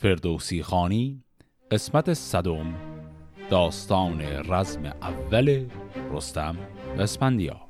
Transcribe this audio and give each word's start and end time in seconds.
فردوسی 0.00 0.62
خانی 0.62 1.24
قسمت 1.70 2.14
صدم 2.14 2.74
داستان 3.50 4.20
رزم 4.20 4.84
اول 4.84 5.66
رستم 6.12 6.56
و 6.98 7.00
اسپندیار 7.00 7.69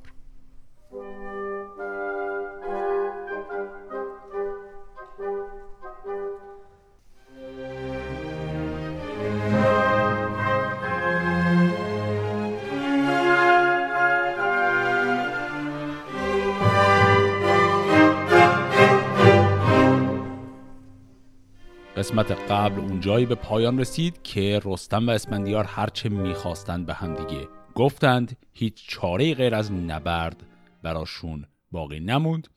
قبل 22.50 22.80
اونجایی 22.80 23.26
به 23.26 23.34
پایان 23.34 23.78
رسید 23.78 24.22
که 24.22 24.60
رستم 24.64 25.06
و 25.06 25.10
اسپندیار 25.10 25.64
هرچه 25.64 26.08
می‌خواستند 26.08 26.86
به 26.86 26.94
هم 26.94 27.14
دیگه 27.14 27.48
گفتند 27.74 28.36
هیچ 28.52 28.88
چاره 28.88 29.34
غیر 29.34 29.54
از 29.54 29.72
نبرد 29.72 30.42
براشون 30.82 31.46
باقی 31.72 32.00
نموند. 32.00 32.48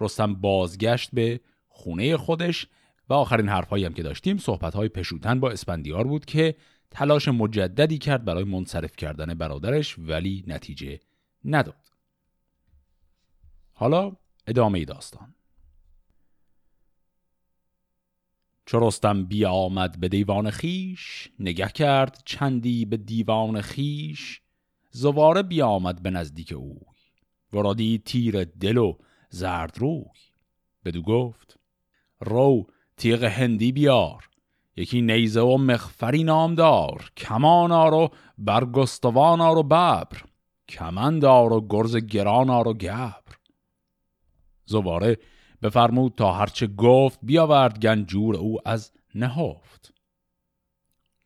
رستم 0.00 0.34
بازگشت 0.34 1.10
به 1.12 1.40
خونه 1.68 2.16
خودش 2.16 2.66
و 3.08 3.14
آخرین 3.14 3.48
حرفهایی 3.48 3.84
هم 3.84 3.92
که 3.92 4.02
داشتیم 4.02 4.38
صحبتهای 4.38 4.88
پشوتن 4.88 5.40
با 5.40 5.50
اسپندیار 5.50 6.06
بود 6.06 6.24
که 6.24 6.54
تلاش 6.90 7.28
مجددی 7.28 7.98
کرد 7.98 8.24
برای 8.24 8.44
منصرف 8.44 8.96
کردن 8.96 9.34
برادرش 9.34 9.98
ولی 9.98 10.44
نتیجه 10.46 11.00
نداد. 11.44 11.90
حالا 13.72 14.12
ادامه 14.46 14.84
داستان. 14.84 15.34
چو 18.70 18.80
رستم 18.80 19.28
آمد 19.48 20.00
به 20.00 20.08
دیوان 20.08 20.50
خیش 20.50 21.28
نگه 21.38 21.68
کرد 21.68 22.22
چندی 22.24 22.84
به 22.84 22.96
دیوان 22.96 23.60
خیش 23.60 24.40
زواره 24.90 25.62
آمد 25.62 26.02
به 26.02 26.10
نزدیک 26.10 26.52
اوی. 26.52 26.80
ورادی 27.52 28.02
تیر 28.04 28.44
دل 28.44 28.76
و 28.76 28.96
زرد 29.30 29.78
روی. 29.78 30.04
بدو 30.84 31.02
گفت 31.02 31.58
رو 32.20 32.66
تیغ 32.96 33.24
هندی 33.24 33.72
بیار. 33.72 34.28
یکی 34.76 35.02
نیزه 35.02 35.40
و 35.40 35.56
مخفری 35.56 36.24
نامدار 36.24 37.10
کمان 37.16 37.72
آر 37.72 37.94
و 37.94 38.08
برگستوان 38.38 39.40
آر 39.40 39.58
و 39.58 39.62
ببر. 39.62 40.22
کمندار 40.68 41.52
و 41.52 41.66
گرز 41.68 41.96
گران 41.96 42.50
آر 42.50 42.72
گبر. 42.72 43.36
زواره 44.64 45.18
بفرمود 45.62 46.14
تا 46.16 46.32
هرچه 46.32 46.66
گفت 46.66 47.18
بیاورد 47.22 47.80
گنجور 47.80 48.36
او 48.36 48.68
از 48.68 48.92
نهفت. 49.14 49.94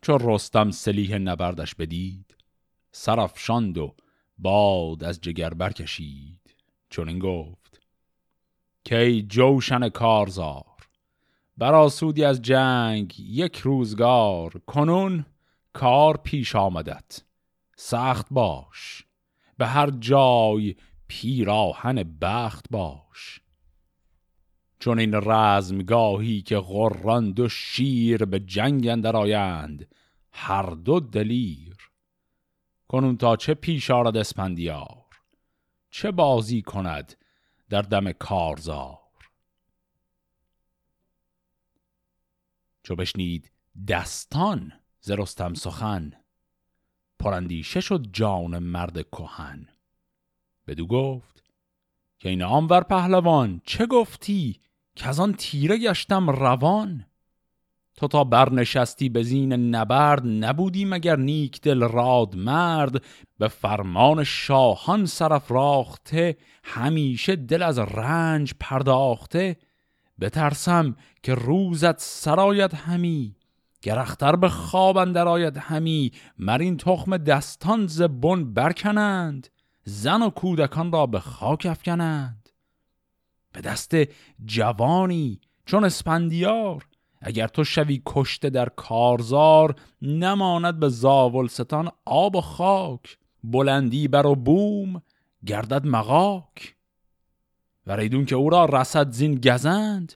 چو 0.02 0.18
رستم 0.20 0.70
سلیح 0.70 1.16
نبردش 1.16 1.74
بدید 1.74 2.36
سرفشاند 2.92 3.78
و 3.78 3.94
باد 4.38 5.04
از 5.04 5.20
جگر 5.20 5.54
برکشید. 5.54 6.56
چون 6.90 7.08
این 7.08 7.18
گفت 7.18 7.80
کی 8.84 9.22
جوشن 9.22 9.88
کارزار 9.88 10.88
براسودی 11.56 12.24
از 12.24 12.42
جنگ 12.42 13.20
یک 13.20 13.56
روزگار 13.56 14.50
کنون 14.66 15.26
کار 15.72 16.16
پیش 16.16 16.56
آمدت 16.56 17.22
سخت 17.76 18.26
باش 18.30 19.04
به 19.58 19.66
هر 19.66 19.90
جای 19.90 20.74
پیراهن 21.08 22.02
بخت 22.20 22.66
باش. 22.70 23.40
چون 24.84 24.98
این 24.98 25.14
رزمگاهی 25.14 26.42
که 26.42 26.58
غران 26.58 27.34
و 27.38 27.48
شیر 27.48 28.24
به 28.24 28.40
جنگ 28.40 28.86
اندر 28.86 29.16
آیند 29.16 29.94
هر 30.32 30.70
دو 30.70 31.00
دلیر. 31.00 31.76
کنون 32.88 33.16
تا 33.16 33.36
چه 33.36 33.54
پیش 33.54 33.90
آرد 33.90 34.16
اسپندیار؟ 34.16 35.04
چه 35.90 36.10
بازی 36.10 36.62
کند 36.62 37.14
در 37.68 37.82
دم 37.82 38.12
کارزار؟ 38.12 38.98
چو 42.82 42.96
بشنید 42.96 43.50
دستان 43.88 44.72
زرستم 45.00 45.54
سخن 45.54 46.12
پرندیشه 47.18 47.80
شد 47.80 48.06
جان 48.12 48.58
مرد 48.58 49.10
کهن. 49.10 49.68
بدو 50.66 50.86
گفت 50.86 51.44
که 52.18 52.28
این 52.28 52.42
آنور 52.42 52.80
پهلوان 52.80 53.60
چه 53.64 53.86
گفتی 53.86 54.60
که 54.94 55.08
از 55.08 55.20
آن 55.20 55.32
تیره 55.32 55.78
گشتم 55.78 56.30
روان. 56.30 57.06
تو 57.96 58.08
تا 58.08 58.24
برنشستی 58.24 59.08
به 59.08 59.22
زین 59.22 59.52
نبرد 59.52 60.26
نبودی 60.26 60.84
مگر 60.84 61.16
نیک 61.16 61.60
دل 61.60 61.80
راد 61.80 62.36
مرد. 62.36 63.04
به 63.38 63.48
فرمان 63.48 64.24
شاهان 64.24 65.08
راخته 65.48 66.36
همیشه 66.64 67.36
دل 67.36 67.62
از 67.62 67.78
رنج 67.78 68.54
پرداخته. 68.60 69.56
بترسم 70.20 70.96
که 71.22 71.34
روزت 71.34 72.00
سرایت 72.00 72.74
همی 72.74 73.36
گرختر 73.82 74.36
به 74.36 74.48
خواب 74.48 74.96
اندر 74.96 75.28
آید 75.28 75.56
همی. 75.56 76.12
مرین 76.38 76.76
تخم 76.76 77.16
دستان 77.16 77.86
زبون 77.86 78.54
برکنند 78.54 79.48
زن 79.84 80.22
و 80.22 80.30
کودکان 80.30 80.92
را 80.92 81.06
به 81.06 81.20
خاک 81.20 81.66
افکنند. 81.70 82.43
به 83.54 83.60
دست 83.60 83.96
جوانی 84.44 85.40
چون 85.66 85.84
اسپندیار 85.84 86.86
اگر 87.20 87.48
تو 87.48 87.64
شوی 87.64 88.02
کشته 88.06 88.50
در 88.50 88.68
کارزار 88.68 89.74
نماند 90.02 90.80
به 90.80 90.88
زاولستان 90.88 91.90
آب 92.04 92.36
و 92.36 92.40
خاک. 92.40 93.18
بلندی 93.44 94.08
بر 94.08 94.26
و 94.26 94.34
بوم 94.34 95.02
گردد 95.46 95.86
مغاک. 95.86 96.74
و 97.86 97.96
ریدون 97.96 98.24
که 98.24 98.34
او 98.34 98.50
را 98.50 98.64
رسد 98.64 99.10
زین 99.10 99.34
گزند 99.34 100.12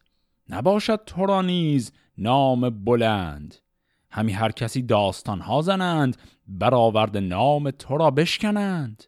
نباشد 0.48 1.04
تو 1.06 1.27
را 1.27 1.43
نیز 1.43 1.93
نام 2.19 2.84
بلند. 2.84 3.54
همی 4.10 4.32
هر 4.32 4.53
کسی 4.53 4.82
داستان 4.82 5.41
ها 5.41 5.62
زنند 5.62 6.16
برآورد 6.48 7.16
نام 7.16 7.71
تو 7.71 7.97
را 7.97 8.10
بشکنند. 8.10 9.04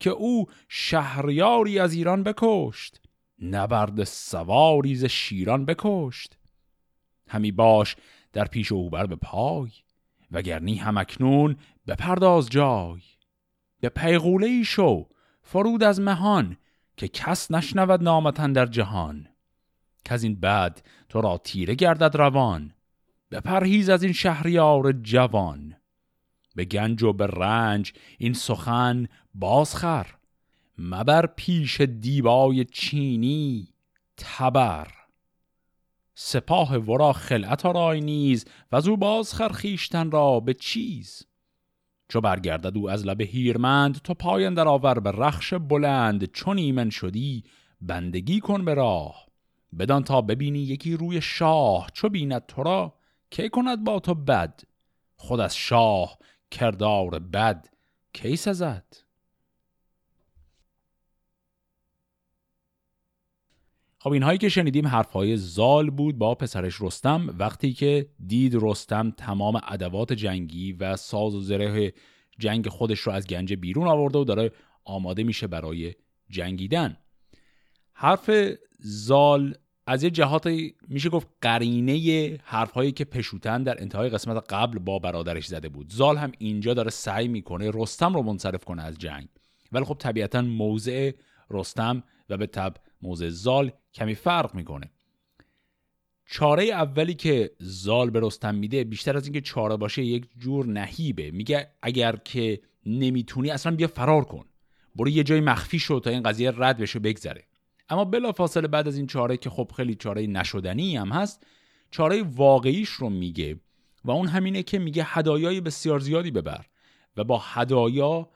که 0.00 0.10
او 0.10 0.46
شهریاری 0.68 1.78
از 1.78 1.92
ایران 1.92 2.22
بکشت. 2.22 3.00
نبرد 3.42 4.04
سواری 4.04 4.94
ز 4.94 5.04
شیران 5.04 5.64
بکشت. 5.64 6.38
همی 7.28 7.52
باش 7.52 7.96
در 8.32 8.44
پیش 8.44 8.72
او 8.72 8.90
بر 8.90 9.06
به 9.06 9.16
پای 9.16 9.70
وگرنی 10.30 10.74
همکنون 10.74 11.56
بپرداز 11.86 12.50
جای. 12.50 13.00
به 13.80 13.88
پیغوله 13.88 14.46
ای 14.46 14.64
شو 14.64 15.08
فرود 15.42 15.82
از 15.82 16.00
مهان 16.00 16.56
که 16.96 17.08
کس 17.08 17.50
نشنود 17.50 18.02
نامتن 18.02 18.52
در 18.52 18.66
جهان. 18.66 19.28
که 20.04 20.14
از 20.14 20.22
این 20.22 20.40
بد 20.40 20.80
تو 21.08 21.20
را 21.20 21.38
تیره 21.38 21.74
گردد 21.74 22.16
روان 22.16 22.74
بپرهیز 23.30 23.88
از 23.88 24.02
این 24.02 24.12
شهریار 24.12 24.92
جوان. 24.92 25.76
به 26.54 26.64
گنج 26.64 27.02
و 27.02 27.12
به 27.12 27.26
رنج 27.26 27.92
این 28.18 28.32
سخن 28.32 29.08
بازخر 29.34 30.17
مبر 30.78 31.26
پیش 31.26 31.80
دیبای 31.80 32.64
چینی 32.64 33.68
تبر. 34.16 34.88
سپاه 36.14 36.76
ورا 36.76 37.12
خلعت 37.12 37.66
رای 37.66 38.00
نیز 38.00 38.44
و 38.72 38.76
از 38.76 38.88
باز 38.88 39.34
خرخیشتن 39.34 40.10
را 40.10 40.40
به 40.40 40.54
چیز. 40.54 41.22
چو 42.08 42.20
برگردد 42.20 42.76
او 42.76 42.90
از 42.90 43.06
لب 43.06 43.20
هیرمند 43.20 43.98
تو 43.98 44.14
پاین 44.14 44.54
در 44.54 44.68
آور 44.68 45.00
به 45.00 45.10
رخش 45.10 45.54
بلند. 45.54 46.24
چون 46.24 46.58
ایمن 46.58 46.90
شدی 46.90 47.44
بندگی 47.80 48.40
کن 48.40 48.64
به 48.64 48.74
راه. 48.74 49.28
بدان 49.78 50.04
تا 50.04 50.20
ببینی 50.20 50.58
یکی 50.58 50.96
روی 50.96 51.20
شاه 51.20 51.90
چو 51.92 52.08
بیند 52.08 52.46
تو 52.46 52.62
را 52.62 52.94
کی 53.30 53.48
کند 53.48 53.84
با 53.84 54.00
تو 54.00 54.14
بد؟ 54.14 54.60
خود 55.16 55.40
از 55.40 55.56
شاه 55.56 56.18
کردار 56.50 57.18
بد 57.18 57.68
کی 58.12 58.36
سزد؟ 58.36 59.07
خب 64.00 64.12
اینهایی 64.12 64.38
که 64.38 64.48
شنیدیم 64.48 64.86
حرفهای 64.86 65.36
زال 65.36 65.90
بود 65.90 66.18
با 66.18 66.34
پسرش 66.34 66.76
رستم 66.80 67.34
وقتی 67.38 67.72
که 67.72 68.08
دید 68.26 68.56
رستم 68.60 69.10
تمام 69.10 69.60
ادوات 69.68 70.12
جنگی 70.12 70.72
و 70.72 70.96
ساز 70.96 71.34
و 71.34 71.40
زره 71.40 71.92
جنگ 72.38 72.68
خودش 72.68 72.98
رو 72.98 73.12
از 73.12 73.26
گنج 73.26 73.54
بیرون 73.54 73.86
آورده 73.86 74.18
و 74.18 74.24
داره 74.24 74.52
آماده 74.84 75.22
میشه 75.22 75.46
برای 75.46 75.94
جنگیدن. 76.30 76.96
حرف 77.92 78.30
زال 78.78 79.54
از 79.86 80.02
یه 80.02 80.10
جهات 80.10 80.48
میشه 80.88 81.08
گفت 81.08 81.28
قرینه 81.40 82.38
حرفهایی 82.44 82.92
که 82.92 83.04
پشوتن 83.04 83.62
در 83.62 83.80
انتهای 83.82 84.08
قسمت 84.08 84.52
قبل 84.52 84.78
با 84.78 84.98
برادرش 84.98 85.46
زده 85.46 85.68
بود. 85.68 85.92
زال 85.92 86.16
هم 86.16 86.32
اینجا 86.38 86.74
داره 86.74 86.90
سعی 86.90 87.28
می‌کنه 87.28 87.70
رستم 87.74 88.14
رو 88.14 88.22
منصرف 88.22 88.64
کنه 88.64 88.82
از 88.82 88.98
جنگ. 88.98 89.28
ولی 89.72 89.84
خب 89.84 89.96
طبیعتا 89.98 90.42
موضع 90.42 91.10
رستم 91.50 92.02
و 92.28 92.36
به 92.36 92.46
تب 92.46 92.74
موضع 93.02 93.28
زال 93.28 93.72
کمی 93.94 94.14
فرق 94.14 94.54
می‌کنه. 94.54 94.90
چاره 96.26 96.64
اولی 96.64 97.14
که 97.14 97.50
زال 97.58 98.10
به 98.10 98.20
رستم 98.22 98.54
میده 98.54 98.84
بیشتر 98.84 99.16
از 99.16 99.24
اینکه 99.24 99.40
چاره 99.40 99.76
باشه 99.76 100.04
یک 100.04 100.26
جور 100.38 100.66
نهیبه. 100.66 101.30
میگه 101.30 101.70
اگر 101.82 102.16
که 102.16 102.60
نمی‌تونی 102.86 103.50
اصلا 103.50 103.76
بیا 103.76 103.86
فرار 103.86 104.24
کن. 104.24 104.44
برو 104.96 105.08
یه 105.08 105.24
جای 105.24 105.40
مخفی 105.40 105.78
شو 105.78 106.00
تا 106.00 106.10
این 106.10 106.22
قضیه 106.22 106.52
رد 106.56 106.78
بشه 106.78 106.98
بگذره. 106.98 107.44
اما 107.88 108.04
بلا 108.04 108.32
فاصله 108.32 108.68
بعد 108.68 108.88
از 108.88 108.96
این 108.96 109.06
چاره 109.06 109.36
که 109.36 109.50
خب 109.50 109.70
خیلی 109.76 109.94
چاره 109.94 110.26
نشدنی 110.26 110.96
هم 110.96 111.08
هست 111.08 111.46
چاره 111.90 112.22
واقعیش 112.22 112.88
رو 112.88 113.10
میگه 113.10 113.60
و 114.04 114.10
اون 114.10 114.28
همینه 114.28 114.62
که 114.62 114.78
میگه 114.78 115.04
هدایای 115.06 115.60
بسیار 115.60 115.98
زیادی 115.98 116.30
ببر 116.30 116.66
و 117.16 117.24
با 117.24 117.38
هدایا 117.38 118.30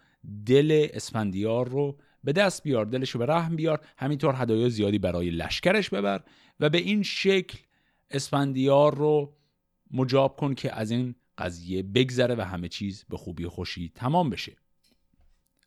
دل 0.47 0.87
اسفندیار 0.93 1.69
رو 1.69 1.99
به 2.25 2.33
دست 2.33 2.63
بیار 2.63 2.87
دلش 2.87 3.11
رو 3.11 3.19
به 3.19 3.27
رحم 3.27 3.57
بیار 3.57 3.81
همینطور 3.97 4.35
هدایا 4.37 4.69
زیادی 4.69 4.99
برای 4.99 5.31
لشکرش 5.31 5.91
ببر 5.91 6.25
و 6.61 6.71
به 6.71 6.79
این 6.79 7.03
شکل 7.03 7.59
اسفندیار 8.11 8.95
رو 8.95 9.37
مجاب 9.91 10.37
کن 10.37 10.55
که 10.55 10.75
از 10.75 10.91
این 10.91 11.15
قضیه 11.39 11.83
بگذره 11.83 12.35
و 12.35 12.41
همه 12.41 12.69
چیز 12.69 13.05
به 13.09 13.17
خوبی 13.17 13.47
خوشی 13.47 13.93
تمام 13.95 14.31
بشه. 14.31 14.57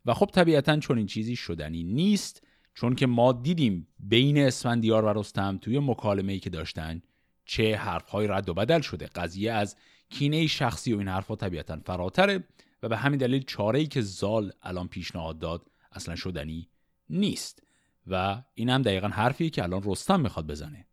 و 0.06 0.13
خب 0.13 0.30
طبیعتا 0.34 0.80
چون 0.80 0.98
این 0.98 1.07
چیزی 1.07 1.36
شدنی 1.36 1.84
نیست 1.84 2.48
چون 2.74 2.96
که 2.96 3.08
ما 3.08 3.31
دیدیم 3.31 3.88
بین 4.00 4.38
اسفندیار 4.38 5.06
و 5.06 5.19
رستم 5.19 5.58
توی 5.58 5.80
مکالمه 5.80 6.34
ای 6.34 6.40
که 6.40 6.50
داشتن 6.50 7.01
چه 7.46 7.75
حرفهای 7.75 8.28
رد 8.28 8.50
و 8.50 8.54
بدل 8.54 8.81
شده. 8.81 9.06
قضیه 9.06 9.51
از 9.51 9.75
کینه 10.10 10.48
شخصی 10.48 10.94
و 10.94 10.98
این 10.98 11.08
حرفها 11.08 11.36
طبیعتا 11.36 11.80
فراتره 11.86 12.44
و 12.84 12.90
به 12.90 12.98
همین 12.98 13.19
دلیل 13.19 13.44
چاره 13.44 13.80
ای 13.80 13.88
که 13.88 14.01
زال 14.01 14.51
الان 14.62 14.88
پیشنهاد 14.88 15.40
داد 15.40 15.72
اصلا 15.95 16.15
شدنی 16.15 16.69
نیست. 17.09 17.63
و 18.07 18.44
این 18.53 18.69
هم 18.69 18.81
دقیقا 18.81 19.07
حرفیه 19.07 19.50
که 19.50 19.63
الان 19.63 19.81
رستم 19.86 20.19
می‌خواد 20.19 20.47
بزنه. 20.47 20.88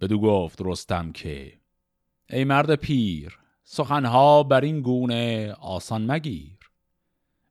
بدو 0.00 0.20
گفت 0.20 0.58
رستم 0.64 1.12
که 1.12 1.60
ای 2.30 2.44
مرد 2.44 2.74
پیر 2.74 3.38
سخنها 3.64 4.42
بر 4.42 4.60
این 4.60 4.80
گونه 4.80 5.52
آسان 5.52 6.10
مگیر. 6.10 6.58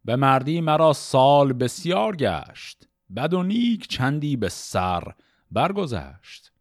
به 0.05 0.15
مردی 0.15 0.61
مرا 0.61 0.93
سال 0.93 1.53
بسیار 1.53 2.15
گشت 2.15 2.87
بد 3.15 3.33
و 3.33 3.43
نیک 3.43 3.87
چندی 3.87 4.37
به 4.37 4.49
سر 4.49 5.13
برگذشت. 5.51 6.51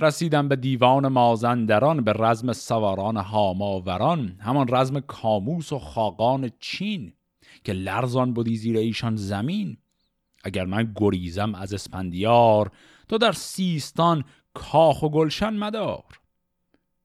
رسیدم 0.00 0.48
به 0.48 0.56
دیوان 0.56 1.08
مازندران 1.08 2.04
به 2.04 2.12
رزم 2.12 2.52
سواران 2.52 3.16
هاماوران 3.16 4.36
همان 4.40 4.66
رزم 4.68 5.00
کاموس 5.00 5.72
و 5.72 5.78
خاقان 5.78 6.50
چین 6.60 7.12
که 7.64 7.72
لرزان 7.72 8.32
بودی 8.32 8.56
زیر 8.56 8.76
ایشان 8.76 9.16
زمین. 9.16 9.76
اگر 10.44 10.64
من 10.64 10.92
گریزم 10.96 11.54
از 11.54 11.74
اسپندیار 11.74 12.70
تو 13.08 13.18
در 13.18 13.32
سیستان 13.32 14.24
کاخ 14.54 15.02
و 15.02 15.08
گلشن 15.08 15.52
مدار. 15.56 16.20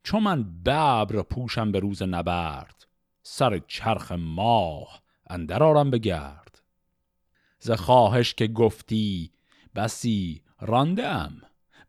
چون 0.03 0.23
من 0.23 0.61
ببر 0.61 1.21
پوشم 1.21 1.71
به 1.71 1.79
روز 1.79 2.01
نبرد 2.01 2.87
سر 3.21 3.61
چرخ 3.67 4.11
ماه 4.11 5.01
اندرارم 5.29 5.91
بگرد 5.91 6.61
ز 7.59 7.71
خواهش 7.71 8.33
که 8.33 8.47
گفتی 8.47 9.31
بسی 9.75 10.41
راندم. 10.61 11.41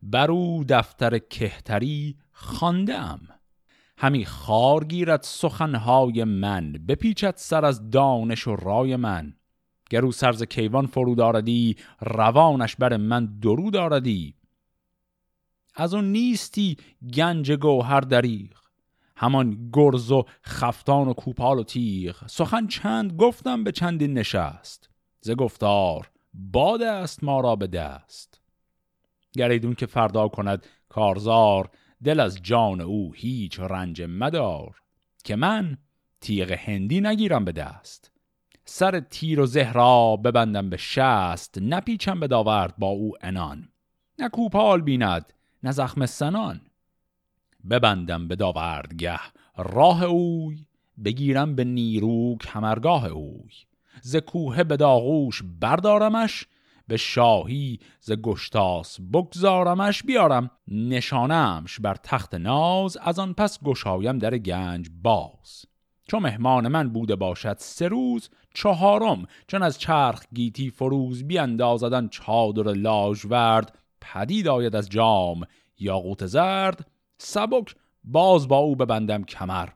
برو 0.03 0.63
دفتر 0.63 1.17
کهتری 1.17 2.15
خواندم. 2.31 3.19
همی 3.97 4.25
خار 4.25 4.83
گیرد 4.83 5.21
سخنهای 5.23 6.23
من 6.23 6.71
بپیچد 6.71 7.33
سر 7.37 7.65
از 7.65 7.89
دانش 7.89 8.47
و 8.47 8.55
رای 8.55 8.95
من. 8.95 9.33
گرو 9.89 10.11
سرز 10.11 10.43
کیوان 10.43 10.85
فرود 10.87 11.19
آردی 11.19 11.77
روانش 12.01 12.75
بر 12.75 12.97
من 12.97 13.25
درود 13.25 13.75
آردی. 13.75 14.35
از 15.75 15.93
اون 15.93 16.11
نیستی 16.11 16.77
گنج 17.13 17.51
گوهر 17.51 18.01
دریغ 18.01 18.61
همان 19.15 19.69
گرز 19.73 20.11
و 20.11 20.25
خفتان 20.43 21.07
و 21.07 21.13
کوپال 21.13 21.59
و 21.59 21.63
تیغ. 21.63 22.27
سخن 22.27 22.67
چند 22.67 23.13
گفتم 23.13 23.63
به 23.63 23.71
چندین 23.71 24.13
نشست 24.13 24.89
ز 25.21 25.31
گفتار 25.31 26.11
باد 26.33 26.81
است 26.81 27.23
ما 27.23 27.41
را 27.41 27.55
به 27.55 27.67
دست. 27.67 28.40
گریدون 29.33 29.73
که 29.73 29.85
فردا 29.85 30.27
کند 30.27 30.67
کارزار 30.89 31.69
دل 32.03 32.19
از 32.19 32.39
جان 32.43 32.81
او 32.81 33.13
هیچ 33.13 33.59
رنج 33.59 34.01
مدار. 34.01 34.81
که 35.23 35.35
من 35.35 35.77
تیغ 36.21 36.51
هندی 36.51 37.01
نگیرم 37.01 37.45
به 37.45 37.51
دست. 37.51 38.11
سر 38.65 38.99
تیر 38.99 39.39
و 39.39 39.45
زهرا 39.45 40.15
ببندم 40.15 40.69
به 40.69 40.77
شست 40.77 41.57
نپیچم 41.57 42.19
به 42.19 42.27
داورد 42.27 42.73
با 42.77 42.87
او 42.87 43.13
انان 43.21 43.69
نه 44.19 44.29
کوپال 44.29 44.81
بیند 44.81 45.33
نه 45.63 45.71
زخم 45.71 46.05
سنان. 46.05 46.61
ببندم 47.69 48.27
به 48.27 48.35
داوردگه 48.35 49.19
راه 49.57 50.03
اوی 50.03 50.65
بگیرم 51.05 51.55
به 51.55 51.63
نیرو 51.63 52.37
کمرگاه 52.37 53.05
اوی. 53.05 53.51
ز 54.01 54.15
کوه 54.15 54.63
به 54.63 54.77
داغوش 54.77 55.43
بردارمش 55.59 56.47
به 56.91 56.97
شاهی 56.97 57.79
ز 57.99 58.11
گشتاس 58.11 58.99
بگذارمش 59.13 60.03
بیارم 60.03 60.51
نشانمش 60.67 61.79
بر 61.79 61.95
تخت 61.95 62.35
ناز 62.35 62.97
از 62.97 63.19
آن 63.19 63.33
پس 63.33 63.63
گشایم 63.63 64.17
در 64.17 64.37
گنج 64.37 64.89
باز. 65.03 65.65
چون 66.07 66.21
مهمان 66.21 66.67
من 66.67 66.89
بوده 66.89 67.15
باشد 67.15 67.55
سه 67.59 67.87
روز 67.87 68.29
چهارم 68.53 69.25
چون 69.47 69.63
از 69.63 69.79
چرخ 69.79 70.23
گیتی 70.33 70.69
فروز 70.69 71.23
بیاندازدن 71.23 72.07
چادر 72.07 72.73
لاژورد. 72.73 73.77
پدید 74.01 74.47
آید 74.47 74.75
از 74.75 74.89
جام 74.89 75.43
یاقوت 75.79 76.25
زرد 76.25 76.91
سبک 77.17 77.75
باز 78.03 78.47
با 78.47 78.57
او 78.57 78.75
ببندم 78.75 79.23
کمر. 79.23 79.69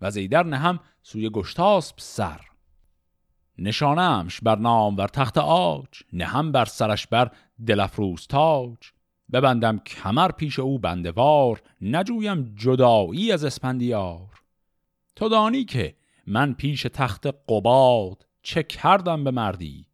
و 0.00 0.10
زیدر 0.10 0.42
نهم 0.42 0.80
سوی 1.02 1.30
گشتاسب 1.30 1.94
سر. 1.98 2.47
نشانمش 3.58 4.40
بر 4.40 4.58
نام 4.58 4.96
بر 4.96 5.08
تخت 5.08 5.38
آج 5.38 6.02
نهم 6.12 6.52
بر 6.52 6.64
سرش 6.64 7.06
بر 7.06 7.30
دلفروز 7.66 8.26
تاج. 8.26 8.76
ببندم 9.32 9.78
کمر 9.78 10.30
پیش 10.32 10.58
او 10.58 10.78
بندوار 10.78 11.62
نجویم 11.80 12.54
جدایی 12.56 13.32
از 13.32 13.44
اسپندیار. 13.44 14.42
تو 15.16 15.28
دانی 15.28 15.64
که 15.64 15.96
من 16.26 16.54
پیش 16.54 16.82
تخت 16.82 17.26
قباد 17.26 18.26
چه 18.42 18.62
کردم 18.62 19.24
به 19.24 19.30
مردی؟ 19.30 19.86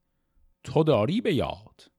تو 0.64 0.84
داری 0.84 1.20
به 1.20 1.34
یاد. 1.34 1.90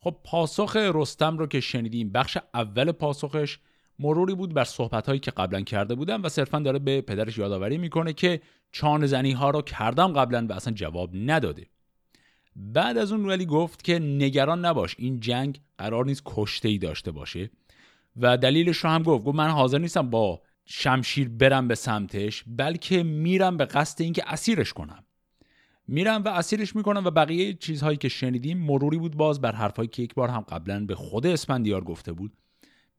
خب 0.00 0.16
پاسخ 0.24 0.76
رستم 0.76 1.38
رو 1.38 1.46
که 1.46 1.60
شنیدیم 1.60 2.12
بخش 2.12 2.38
اول 2.54 2.92
پاسخش 2.92 3.58
مروری 3.98 4.34
بود 4.34 4.54
بر 4.54 4.64
صحبت 4.64 5.22
که 5.22 5.30
قبلا 5.30 5.60
کرده 5.60 5.94
بودم 5.94 6.22
و 6.22 6.28
صرفا 6.28 6.58
داره 6.58 6.78
به 6.78 7.00
پدرش 7.00 7.38
یادآوری 7.38 7.78
می‌کنه 7.78 8.12
که 8.12 8.40
چان 8.72 9.06
زنی 9.06 9.32
ها 9.32 9.50
رو 9.50 9.62
کردم 9.62 10.12
قبلا 10.12 10.46
و 10.46 10.52
اصلا 10.52 10.74
جواب 10.74 11.10
نداده. 11.14 11.66
بعد 12.56 12.98
از 12.98 13.12
اون 13.12 13.26
ولی 13.26 13.46
گفت 13.46 13.84
که 13.84 13.98
نگران 13.98 14.64
نباش 14.64 14.96
این 14.98 15.20
جنگ 15.20 15.60
قرار 15.78 16.04
نیست 16.04 16.22
کشته 16.26 16.68
ای 16.68 16.78
داشته 16.78 17.10
باشه. 17.10 17.50
و 18.16 18.36
دلیلش 18.36 18.76
رو 18.76 18.90
هم 18.90 19.02
گفت 19.02 19.24
گفت 19.24 19.36
من 19.36 19.50
حاضر 19.50 19.78
نیستم 19.78 20.10
با 20.10 20.42
شمشیر 20.64 21.28
برم 21.28 21.68
به 21.68 21.74
سمتش 21.74 22.44
بلکه 22.46 23.02
میرم 23.02 23.56
به 23.56 23.64
قصد 23.64 24.02
اینکه 24.02 24.22
اسیرش 24.26 24.72
کنم. 24.72 25.04
میرم 25.88 26.22
و 26.22 26.28
اسیرش 26.28 26.76
می‌کنم 26.76 27.04
و 27.04 27.10
بقیه 27.10 27.54
چیزهایی 27.54 27.96
که 27.96 28.08
شنیدیم 28.08 28.58
مروری 28.58 28.98
بود 28.98 29.16
باز 29.16 29.40
بر 29.40 29.52
حرفهایی 29.52 29.88
که 29.88 30.02
یک 30.02 30.14
بار 30.14 30.28
هم 30.28 30.40
قبلا 30.40 30.86
به 30.86 30.94
خود 30.94 31.26
اسپندیار 31.26 31.84
گفته 31.84 32.12
بود. 32.12 32.32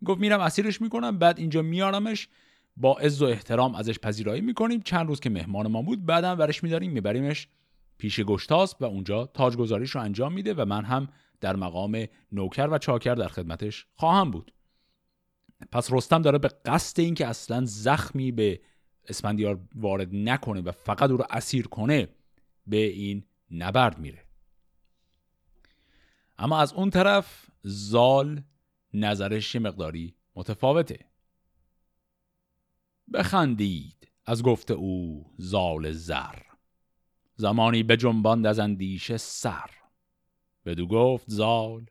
گفت 0.06 0.20
میرم 0.20 0.40
اسیرش 0.40 0.82
می‌کنم 0.82 1.20
بعد 1.20 1.40
اینجا 1.40 1.62
میارمش 1.62 2.28
با 2.78 2.94
عز 2.94 3.22
و 3.22 3.26
احترام 3.26 3.76
ازش 3.76 4.00
پذیرایی 4.00 4.42
می‌کنیم. 4.42 4.82
چند 4.82 5.08
روز 5.08 5.20
که 5.20 5.30
مهمان 5.30 5.68
ما 5.68 5.82
بود 5.82 6.06
بعدم 6.06 6.40
ورش 6.40 6.64
میداریم 6.64 6.92
میبریمش 6.92 7.48
پیش 7.98 8.20
گشتاس 8.20 8.76
و 8.80 8.86
اونجا 8.86 9.26
تاجگذاریش 9.26 9.92
رو 9.92 10.02
انجام 10.02 10.34
میده 10.34 10.54
و 10.54 10.66
من 10.66 10.86
هم 10.86 11.08
در 11.42 11.56
مقام 11.56 12.06
نوکر 12.32 12.68
و 12.72 12.78
چاکر 12.78 13.16
در 13.16 13.28
خدمتش 13.28 13.88
خواهم 13.96 14.32
بود. 14.32 14.54
پس 15.72 15.88
رستم 15.92 16.22
داره 16.22 16.38
به 16.38 16.48
قصد 16.66 17.00
اینکه 17.00 17.28
اصلا 17.28 17.66
زخمی 17.66 18.32
به 18.32 18.62
اسپندیار 19.08 19.60
وارد 19.76 20.16
نکنه 20.16 20.62
و 20.62 20.72
فقط 20.72 21.12
او 21.12 21.18
رو 21.18 21.26
اسیر 21.30 21.68
کنه 21.68 22.08
به 22.68 22.78
این 22.78 23.24
نبرد 23.52 24.00
میره. 24.00 24.24
اما 26.38 26.60
از 26.60 26.74
اون 26.74 26.90
طرف 26.90 27.46
زال 27.64 28.42
نظرش 29.06 29.56
یه 29.56 29.62
مقداری 29.62 30.16
متفاوته. 30.36 31.06
بخندید 33.14 34.08
از 34.26 34.44
گفته 34.44 34.74
او 34.74 35.26
زال 35.38 35.92
زر. 35.92 36.36
زمانی 37.36 37.84
به 37.84 37.98
جنباند 37.98 38.46
از 38.46 38.60
اندیشه 38.60 39.18
سر. 39.18 39.70
بدو 40.66 40.88
گفت 40.88 41.26
زال 41.30 41.86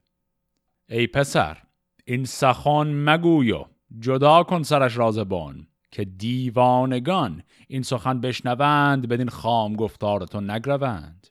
ای 0.88 1.06
پسر 1.06 1.62
این 2.04 2.24
سخان 2.24 3.10
مگویو. 3.10 3.64
جدا 3.98 4.42
کن 4.42 4.62
سرش 4.62 4.96
رازبان 4.96 5.66
که 5.90 6.04
دیوانگان 6.04 7.42
این 7.68 7.82
سخن 7.82 8.20
بشنوند 8.20 9.08
بدین 9.08 9.28
خام 9.28 9.76
گفتار 9.76 10.26
تو 10.26 10.40
نگروند. 10.40 11.26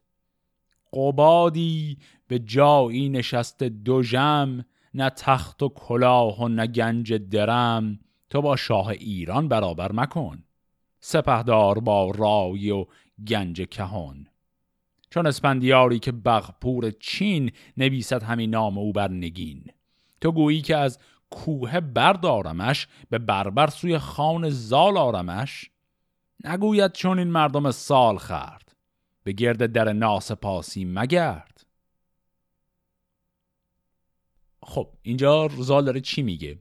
قبادی 0.93 1.97
به 2.27 2.39
جایی 2.39 3.09
نشست 3.09 3.63
دو 3.63 4.03
جم 4.03 4.65
نه 4.95 5.09
تخت 5.09 5.63
و 5.63 5.69
کلاه 5.69 6.41
و 6.41 6.47
نه 6.47 6.67
گنج 6.67 7.13
درم. 7.13 7.99
تو 8.29 8.41
با 8.41 8.55
شاه 8.55 8.87
ایران 8.87 9.47
برابر 9.47 9.91
مکن. 9.91 10.43
سپهدار 10.99 11.79
با 11.79 12.11
رای 12.11 12.71
و 12.71 12.85
گنج 13.27 13.61
کهان 13.61 14.27
چون 15.09 15.27
اسپندیاری 15.27 15.99
که 15.99 16.11
بغپور 16.11 16.91
چین 16.91 17.51
نویسد 17.77 18.23
همین 18.23 18.49
نام 18.49 18.77
او 18.77 18.93
بر 18.93 19.11
نگین. 19.11 19.63
تو 20.21 20.31
گویی 20.31 20.61
که 20.61 20.77
از 20.77 20.99
کوه 21.29 21.79
بردارمش 21.79 22.87
به 23.09 23.17
بربر 23.17 23.67
سوی 23.67 23.97
خان 23.97 24.49
زال 24.49 24.97
آرمش. 24.97 25.69
نگوید 26.43 26.91
چون 26.91 27.19
این 27.19 27.27
مردم 27.27 27.71
سال 27.71 28.17
خرد. 28.17 28.75
به 29.23 29.31
گرد 29.31 29.71
در 29.71 29.93
ناسپاسی 29.93 30.85
مگرد. 30.85 31.64
خب 34.67 34.89
اینجا 35.01 35.49
زال 35.57 35.85
داره 35.85 36.01
چی 36.01 36.21
میگه؟ 36.21 36.59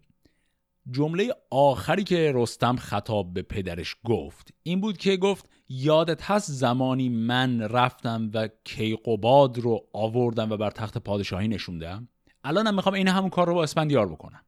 جمله 0.91 1.35
آخری 1.51 2.05
که 2.05 2.33
رستم 2.35 2.77
خطاب 2.77 3.35
به 3.35 3.43
پدرش 3.43 3.97
گفت 4.05 4.55
این 4.63 4.81
بود 4.81 4.97
که 4.97 5.17
گفت 5.17 5.49
یادت 5.69 6.31
هست 6.31 6.51
زمانی 6.51 7.09
من 7.09 7.61
رفتم 7.61 8.31
و 8.35 8.49
کیقوباد 8.65 9.59
رو 9.59 9.87
آوردم 9.93 10.51
و 10.51 10.57
بر 10.57 10.71
تخت 10.71 10.99
پادشاهی 10.99 11.49
نشوندم؟ 11.49 12.09
الانم 12.45 12.75
می‌خوام 12.75 12.95
این 12.95 13.09
همون 13.09 13.31
کار 13.31 13.47
رو 13.47 13.55
با 13.55 13.63
اسپندیار 13.63 14.09
بکنم. 14.09 14.45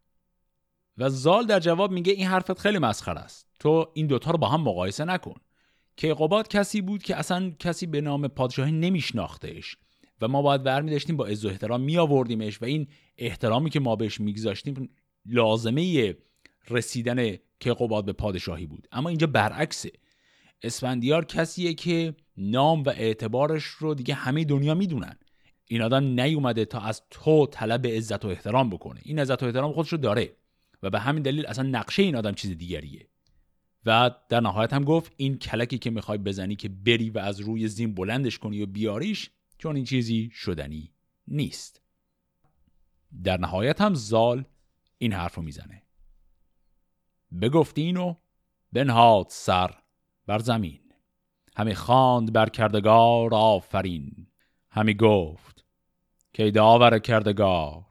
و 0.98 1.08
زال 1.08 1.46
در 1.46 1.60
جواب 1.60 1.90
میگه 1.90 2.12
این 2.12 2.26
حرفت 2.26 2.58
خیلی 2.58 2.78
مسخره 2.78 3.20
است. 3.20 3.46
تو 3.60 3.86
این 3.94 4.06
دوتا 4.06 4.30
رو 4.30 4.38
با 4.38 4.48
هم 4.48 4.60
مقایسه 4.60 5.04
نکن. 5.04 5.34
کیقوباد 5.96 6.48
کسی 6.48 6.80
بود 6.80 7.02
که 7.02 7.16
اصلا 7.16 7.50
کسی 7.58 7.86
به 7.86 8.00
نام 8.00 8.28
پادشاهی 8.28 8.72
نمیشناختهش 8.72 9.76
و 10.20 10.28
ما 10.28 10.42
باید 10.42 10.62
برمی 10.62 10.90
داشتیم 10.90 11.16
با 11.16 11.26
عز 11.26 11.44
و 11.44 11.48
احترام 11.48 11.80
می 11.80 11.98
آوردیمش 11.98 12.62
و 12.62 12.64
این 12.64 12.88
احترامی 13.18 13.70
که 13.70 13.80
ما 13.80 13.96
بهش 13.96 14.20
میگذاشتیم 14.20 14.88
لازمه 15.26 16.14
رسیدن 16.70 17.36
کیقوباد 17.60 18.04
به 18.04 18.12
پادشاهی 18.12 18.66
بود. 18.66 18.88
اما 18.92 19.08
اینجا 19.08 19.26
برعکسه. 19.26 19.92
اسفندیار 20.62 21.24
کسیه 21.24 21.74
که 21.74 22.14
نام 22.36 22.82
و 22.82 22.88
اعتبارش 22.88 23.64
رو 23.64 23.94
دیگه 23.94 24.14
همه 24.14 24.44
دنیا 24.44 24.74
می‌دونن. 24.74 25.16
این 25.68 25.82
آدم 25.82 26.20
نیومده 26.20 26.64
تا 26.64 26.80
از 26.80 27.02
تو 27.10 27.46
طلب 27.46 27.86
عزت 27.86 28.24
و 28.24 28.28
احترام 28.28 28.70
بکنه. 28.70 29.00
این 29.04 29.18
عزت 29.18 29.42
و 29.42 29.46
احترام 29.46 29.72
خودش 29.72 29.88
رو 29.88 29.98
داره 29.98 30.36
و 30.82 30.90
به 30.90 31.00
همین 31.00 31.22
دلیل 31.22 31.46
اصلا 31.46 31.68
نقشه 31.68 32.02
این 32.02 32.16
آدم 32.16 32.32
چیز 32.32 32.58
دیگریه. 32.58 33.08
و 33.86 34.10
در 34.28 34.40
نهایت 34.40 34.72
هم 34.72 34.84
گفت 34.84 35.12
این 35.16 35.38
کلکی 35.38 35.78
که 35.78 35.90
می‌خوای 35.90 36.18
بزنی 36.18 36.56
که 36.56 36.68
بری 36.68 37.10
و 37.10 37.18
از 37.18 37.40
روی 37.40 37.68
زین 37.68 37.94
بلندش 37.94 38.38
کنی 38.38 38.62
و 38.62 38.66
بیاریش 38.66 39.30
چون 39.58 39.76
این 39.76 39.84
چیزی 39.84 40.30
شدنی 40.32 40.92
نیست. 41.28 41.82
در 43.24 43.36
نهایت 43.36 43.80
هم 43.80 43.94
زال 43.94 44.44
این 44.98 45.12
حرف 45.12 45.34
رو 45.34 45.42
می‌زنه. 45.42 45.82
بگفتین 47.40 47.96
و 47.96 48.14
بنهاد 48.72 49.26
سر 49.28 49.74
بر 50.26 50.38
زمین. 50.38 50.80
همی 51.56 51.74
خواند 51.74 52.32
بر 52.32 52.48
کردگار 52.48 53.34
آفرین. 53.34 54.26
همی 54.70 54.94
گفت 54.94 55.64
که 56.32 56.50
داور 56.50 56.98
کردگار 56.98 57.84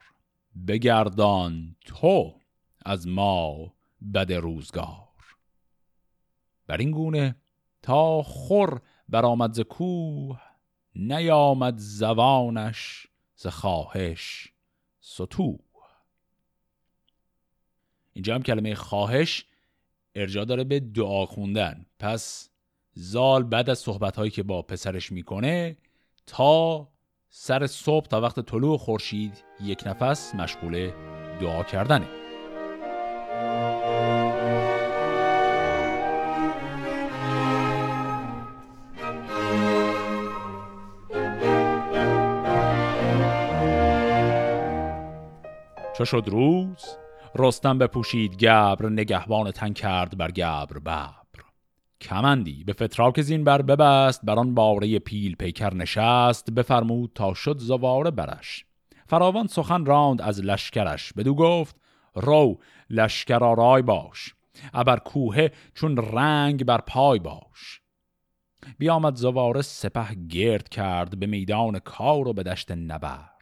بگردان 0.68 1.76
تو 1.86 2.40
از 2.84 3.08
ما 3.08 3.74
بد 4.14 4.32
روزگار. 4.32 5.08
بر 6.66 6.76
این 6.76 6.90
گونه 6.90 7.36
تا 7.82 8.22
خور 8.22 8.80
برآمد 9.08 9.52
ز 9.52 9.60
کوه 9.60 10.40
نیامد 10.96 11.74
زبانش 11.76 13.06
ز 13.36 13.46
خواهش 13.46 14.52
ستوه 15.00 15.58
اینجا 18.12 18.34
هم 18.34 18.42
کلمه 18.42 18.74
خواهش 18.74 19.44
ارجا 20.14 20.44
داره 20.44 20.64
به 20.64 20.80
دعا 20.80 21.26
خوندن. 21.26 21.86
پس 21.98 22.50
زال 22.92 23.42
بعد 23.42 23.70
از 23.70 23.78
صحبت 23.78 24.16
هایی 24.16 24.30
که 24.30 24.42
با 24.42 24.62
پسرش 24.62 25.12
می‌کنه 25.12 25.76
تا 26.26 26.88
سر 27.30 27.66
صبح 27.66 28.06
تا 28.06 28.20
وقت 28.20 28.40
طلوع 28.40 28.78
خورشید 28.78 29.44
یک 29.60 29.82
نفس 29.86 30.34
مشغول 30.34 30.90
دعا 31.40 31.62
کردنه. 31.62 32.25
چو 45.98 46.04
شد 46.04 46.24
روز 46.26 46.84
رستم 47.34 47.78
بپوشید 47.78 48.36
گبر 48.36 48.88
نگهبان 48.88 49.50
تن 49.50 49.72
کرد 49.72 50.18
بر 50.18 50.30
گبر 50.30 50.78
ببر. 50.78 51.10
کمندی 52.00 52.64
به 52.64 52.72
فتراک 52.72 53.20
زین 53.22 53.44
بر 53.44 53.62
ببست 53.62 54.20
بر 54.24 54.38
آن 54.38 54.54
باره 54.54 54.98
پیل 54.98 55.36
پیکر 55.36 55.74
نشست 55.74 56.50
بفرمود 56.50 57.12
تا 57.14 57.34
شد 57.34 57.58
زواره 57.58 58.10
برش. 58.10 58.64
فراوان 59.06 59.46
سخن 59.46 59.84
راند 59.84 60.22
از 60.22 60.40
لشکرش 60.44 61.12
بدو 61.12 61.34
گفت 61.34 61.76
رو 62.14 62.58
لشکر 62.90 63.44
آرای 63.44 63.82
باش 63.82 64.34
ابر 64.74 64.98
کوه 64.98 65.48
چون 65.74 65.96
رنگ 65.96 66.64
بر 66.64 66.80
پای 66.80 67.18
باش. 67.18 67.80
بیامد 68.78 69.14
زواره 69.14 69.62
سپه 69.62 70.14
گرد 70.14 70.68
کرد 70.68 71.18
به 71.18 71.26
میدان 71.26 71.78
کار 71.78 72.28
و 72.28 72.32
به 72.32 72.42
دشت 72.42 72.70
نبرد. 72.70 73.35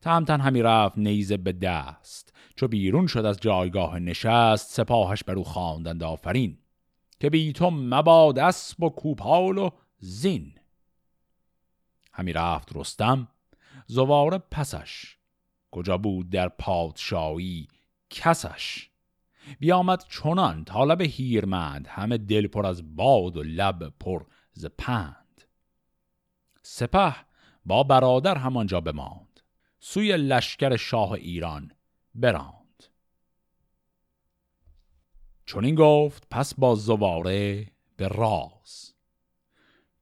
تهمتن 0.00 0.40
همی 0.40 0.62
رفت 0.62 0.98
نیزه 0.98 1.36
به 1.36 1.52
دست. 1.52 2.32
چو 2.56 2.68
بیرون 2.68 3.06
شد 3.06 3.24
از 3.24 3.40
جایگاه 3.40 3.98
نشست 3.98 4.70
سپاهش 4.70 5.24
بر 5.24 5.34
او 5.34 5.44
خواندند 5.44 6.02
آفرین. 6.02 6.58
که 7.20 7.30
بی 7.30 7.52
تو 7.52 7.70
مباد 7.70 8.38
اسب 8.38 8.82
و 8.82 8.90
کوپال 8.90 9.58
و 9.58 9.70
زین. 9.98 10.54
همی 12.12 12.32
رفت 12.32 12.76
رستم 12.76 13.28
زواره 13.86 14.38
پسش. 14.38 15.16
کجا 15.70 15.98
بود 15.98 16.30
در 16.30 16.48
پادشاهی 16.48 17.68
کسش؟ 18.10 18.90
بیامد 19.58 20.04
چنان 20.08 20.64
طالب 20.64 21.00
هیرمند 21.00 21.86
همه 21.88 22.18
دل 22.18 22.46
پر 22.46 22.66
از 22.66 22.96
باد 22.96 23.36
و 23.36 23.42
لب 23.42 23.88
پر 24.00 24.24
ز 24.52 24.66
پند. 24.78 25.42
سپه 26.62 27.16
با 27.64 27.82
برادر 27.82 28.36
همانجا 28.36 28.80
بماند. 28.80 29.25
سوی 29.88 30.16
لشکر 30.16 30.76
شاه 30.76 31.12
ایران 31.12 31.72
براند. 32.14 32.84
چون 35.44 35.64
این 35.64 35.74
گفت 35.74 36.26
پس 36.30 36.54
با 36.54 36.74
زواره 36.74 37.66
به 37.96 38.08
راز 38.08 38.94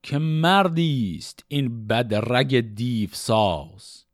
که 0.03 0.19
مردی 0.19 1.17
است 1.19 1.45
این 1.49 1.87
بد 1.87 2.14
رگ 2.33 2.61
دیو 2.61 3.11
ساز 3.12 4.05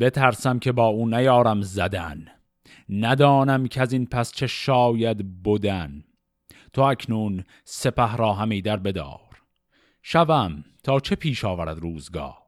بترسم 0.00 0.58
که 0.58 0.72
با 0.72 0.86
او 0.86 1.08
نیارم 1.08 1.62
زدن. 1.62 2.26
ندانم 2.88 3.66
که 3.66 3.80
از 3.80 3.92
این 3.92 4.06
پس 4.06 4.32
چه 4.32 4.46
شاید 4.46 5.42
بودن 5.42 6.04
تو 6.72 6.82
اکنون 6.82 7.44
سپه 7.64 8.16
را 8.16 8.32
همی 8.32 8.62
در 8.62 8.76
بدار. 8.76 9.42
شوم 10.02 10.64
تا 10.82 11.00
چه 11.00 11.14
پیش 11.16 11.44
آورد 11.44 11.78
روزگار؟ 11.78 12.41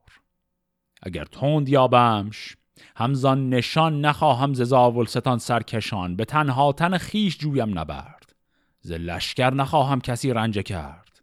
اگر 1.04 1.25
تند 1.25 1.68
یابمش 1.68 2.56
همزان 2.96 3.49
نشان 3.49 4.00
نخواهم 4.00 4.54
ز 4.54 4.62
زاولستان 4.62 5.38
سرکشان 5.38 6.16
به 6.16 6.25
تنها 6.25 6.73
تن 6.73 6.99
خیش 6.99 7.38
جویم 7.38 7.78
نبرد. 7.78 8.34
ز 8.80 8.92
لشکر 8.92 9.54
نخواهم 9.54 10.00
کسی 10.00 10.32
رنجه 10.32 10.62
کرد. 10.62 11.23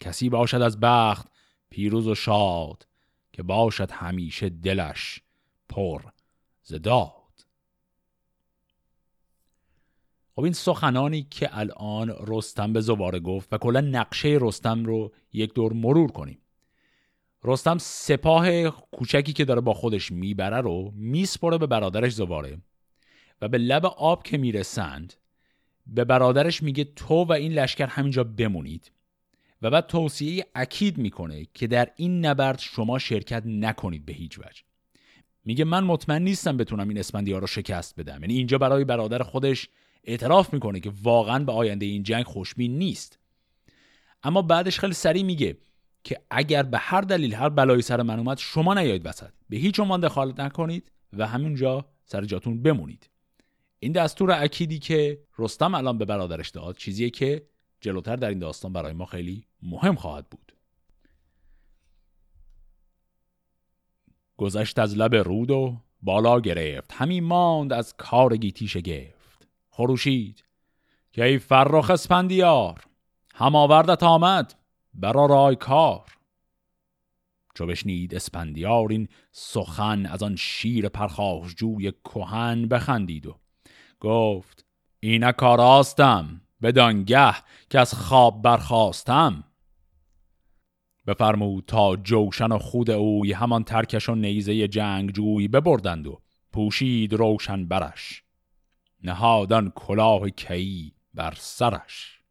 کسی 0.00 0.28
باشد 0.28 0.60
از 0.62 0.80
بخت 0.80 1.26
پیروز 1.70 2.08
و 2.08 2.14
شاد 2.14 2.86
که 3.32 3.42
باشد 3.42 3.90
همیشه 3.90 4.48
دلش 4.48 5.20
پر 5.68 6.02
ز 6.62 6.74
داد. 6.74 7.12
خب 10.34 10.42
این 10.42 10.52
سخنانی 10.52 11.22
که 11.22 11.58
الان 11.58 12.14
رستم 12.26 12.72
به 12.72 12.80
زواره 12.80 13.20
گفت 13.20 13.52
و 13.52 13.58
کلا 13.58 13.80
نقشه 13.80 14.38
رستم 14.40 14.84
رو 14.84 15.12
یک 15.32 15.54
دور 15.54 15.72
مرور 15.72 16.12
کنیم. 16.12 16.41
رستم 17.44 17.78
سپاه 17.78 18.70
کوچکی 18.70 19.32
که 19.32 19.44
داره 19.44 19.60
با 19.60 19.74
خودش 19.74 20.12
می‌بره 20.12 20.60
رو 20.60 20.92
میسپره 20.94 21.58
به 21.58 21.66
برادرش 21.66 22.12
زواره 22.12 22.58
و 23.40 23.48
به 23.48 23.58
لب 23.58 23.86
آب 23.86 24.22
که 24.22 24.38
می‌رسند 24.38 25.14
به 25.86 26.04
برادرش 26.04 26.62
میگه 26.62 26.84
تو 26.84 27.24
و 27.24 27.32
این 27.32 27.52
لشکر 27.52 27.86
همینجا 27.86 28.24
بمونید. 28.24 28.92
و 29.62 29.70
بعد 29.70 29.86
توصیه 29.86 30.46
اکید 30.54 30.98
می‌کنه 30.98 31.46
که 31.54 31.66
در 31.66 31.88
این 31.96 32.26
نبرد 32.26 32.58
شما 32.58 32.98
شرکت 32.98 33.42
نکنید 33.46 34.04
به 34.04 34.12
هیچ 34.12 34.38
وجه. 34.38 34.62
میگه 35.44 35.64
من 35.64 35.84
مطمئن 35.84 36.22
نیستم 36.22 36.56
بتونم 36.56 36.88
این 36.88 36.98
اسفندیار 36.98 37.40
رو 37.40 37.46
شکست 37.46 38.00
بدم. 38.00 38.20
یعنی 38.20 38.34
اینجا 38.34 38.58
برای 38.58 38.84
برادر 38.84 39.22
خودش 39.22 39.68
اعتراف 40.04 40.52
می‌کنه 40.54 40.80
که 40.80 40.92
واقعا 41.02 41.44
به 41.44 41.52
آینده 41.52 41.86
این 41.86 42.02
جنگ 42.02 42.24
خوشبین 42.24 42.78
نیست. 42.78 43.18
اما 44.22 44.42
بعدش 44.42 44.78
خیلی 44.78 44.92
سریع 44.94 45.22
میگه 45.22 45.56
که 46.04 46.20
اگر 46.30 46.62
به 46.62 46.78
هر 46.78 47.00
دلیل 47.00 47.34
هر 47.34 47.48
بلایی 47.48 47.82
سر 47.82 48.02
من 48.02 48.18
اومد 48.18 48.38
شما 48.38 48.74
نیایید 48.74 49.06
وسط. 49.06 49.30
به 49.48 49.56
هیچ 49.56 49.80
عنوان 49.80 50.00
دخالت 50.00 50.40
نکنید 50.40 50.92
و 51.12 51.26
همینجا 51.26 51.86
سر 52.04 52.24
جاتون 52.24 52.62
بمونید. 52.62 53.10
این 53.78 53.92
دستور 53.92 54.32
اکیدی 54.32 54.78
که 54.78 55.22
رستم 55.38 55.74
الان 55.74 55.98
به 55.98 56.04
برادرش 56.04 56.50
داد 56.50 56.76
چیزیه 56.76 57.10
که 57.10 57.46
جلوتر 57.80 58.16
در 58.16 58.28
این 58.28 58.38
داستان 58.38 58.72
برای 58.72 58.92
ما 58.92 59.04
خیلی 59.04 59.46
مهم 59.62 59.94
خواهد 59.94 60.26
بود. 60.30 60.52
گذشت 64.36 64.78
از 64.78 64.96
لب 64.96 65.14
رود 65.14 65.50
و 65.50 65.80
بالا 66.02 66.40
گرفت. 66.40 66.92
همین 66.92 67.24
ماند 67.24 67.72
از 67.72 67.94
کار 67.96 68.36
گیتی 68.36 68.68
شگفت. 68.68 69.48
خروشید. 69.70 70.44
که 71.12 71.24
ای 71.24 71.38
فرخ 71.38 71.90
اسپندیار 71.90 72.84
هماوردت 73.34 74.02
آمد. 74.02 74.54
برآرای 74.94 75.56
کار. 75.56 76.04
چو 77.54 77.66
بشنید 77.66 78.14
اسپندیار 78.14 78.88
این 78.90 79.08
سخن 79.30 80.06
از 80.06 80.22
آن 80.22 80.36
شیر 80.36 80.88
جوی 81.56 81.92
کهن 82.04 82.68
بخندید 82.68 83.26
و 83.26 83.38
گفت 84.00 84.64
اینک 85.00 85.36
آراستم 85.36 86.40
بدانگه 86.62 87.34
که 87.70 87.80
از 87.80 87.94
خواب 87.94 88.42
برخاستم 88.42 89.44
بفرمود 91.06 91.64
تا 91.66 91.96
جوشن 91.96 92.52
و 92.52 92.58
خود 92.58 92.90
اوی 92.90 93.32
همان 93.32 93.64
ترکش 93.64 94.08
و 94.08 94.14
نیزه 94.14 94.68
جنگ 94.68 95.10
جوی 95.10 95.48
ببردند 95.48 96.06
و 96.06 96.20
پوشید 96.52 97.14
روشن 97.14 97.68
برش. 97.68 98.22
نهادان 99.02 99.72
کلاه 99.74 100.30
کی 100.30 100.94
بر 101.14 101.34
سرش. 101.36 102.21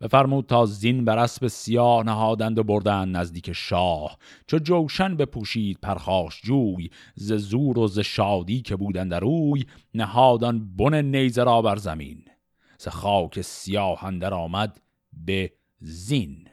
بفرمود 0.00 0.46
تا 0.46 0.66
زین 0.66 1.04
بر 1.04 1.18
اسب 1.18 1.46
سیاه 1.46 2.02
نهادند 2.02 2.58
و 2.58 2.62
بردند 2.62 3.16
نزدیک 3.16 3.52
شاه. 3.52 4.18
چو 4.46 4.58
جوشن 4.58 5.16
بپوشید 5.16 5.78
پرخاش 5.82 6.40
جوی 6.42 6.90
ز 7.14 7.32
زور 7.32 7.78
و 7.78 7.88
ز 7.88 7.98
شادی 7.98 8.62
که 8.62 8.76
بودند 8.76 9.14
روی 9.14 9.64
نهادان 9.94 10.76
بن 10.76 11.04
نیزه 11.04 11.44
را 11.44 11.62
بر 11.62 11.76
زمین. 11.76 12.24
ز 12.78 12.88
خاک 12.88 13.40
سیاه 13.40 14.04
اندر 14.04 14.34
آمد 14.34 14.80
به 15.12 15.52
زین. 15.80 16.48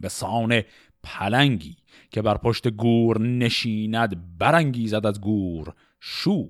به 0.00 0.08
سان 0.08 0.62
پلنگی 1.02 1.76
که 2.10 2.22
بر 2.22 2.36
پشت 2.36 2.68
گور 2.68 3.20
نشیند 3.20 4.38
برانگیزد 4.38 5.06
از 5.06 5.20
گور 5.20 5.74
شور. 6.00 6.48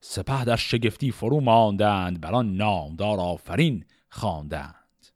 سپه 0.00 0.44
در 0.44 0.56
شگفتی 0.56 1.10
فرو 1.10 1.40
ماندند 1.40 2.20
بر 2.20 2.34
آن 2.34 2.56
نامدار 2.56 3.20
آفرین 3.20 3.84
خواندند. 4.14 5.06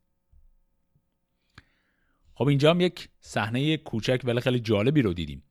خب 2.35 2.49
اینجا 2.49 2.71
هم 2.71 2.81
یک 2.81 3.09
صحنه 3.21 3.77
کوچک 3.77 4.21
ولی 4.25 4.41
خیلی 4.41 4.61
جالبی 4.61 5.03
رو 5.03 5.13
دیدیم. 5.13 5.43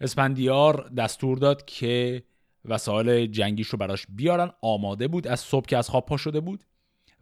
اسپندیار 0.00 0.88
دستور 0.96 1.38
داد 1.38 1.64
که 1.64 2.22
وسایل 2.64 3.26
جنگیش 3.26 3.68
رو 3.68 3.78
براش 3.78 4.06
بیارن. 4.08 4.50
آماده 4.62 5.08
بود 5.08 5.26
از 5.26 5.40
صبح 5.40 5.66
که 5.66 5.76
از 5.76 5.88
خواب 5.88 6.06
پا 6.06 6.16
شده 6.16 6.40
بود 6.40 6.64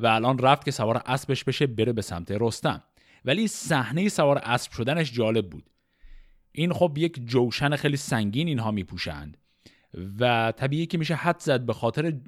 و 0.00 0.06
الان 0.06 0.38
رفت 0.38 0.64
که 0.64 0.70
سوار 0.70 1.02
اسبش 1.06 1.44
بشه 1.44 1.66
بره 1.66 1.92
به 1.92 2.02
سمت 2.02 2.30
رستم. 2.30 2.82
ولی 3.24 3.48
صحنه 3.48 4.08
سوار 4.08 4.38
اسب 4.38 4.72
شدنش 4.72 5.12
جالب 5.12 5.50
بود. 5.50 5.70
این 6.52 6.72
خب 6.72 6.92
یک 6.96 7.26
جوشن 7.26 7.76
خیلی 7.76 7.96
سنگین 7.96 8.48
اینها 8.48 8.70
میپوشند 8.70 9.36
و 10.20 10.52
طبیعی 10.56 10.86
که 10.86 10.98
میشه 10.98 11.14
حد 11.14 11.40
زد 11.40 11.66
به 11.66 11.72
خاطر 11.72 12.20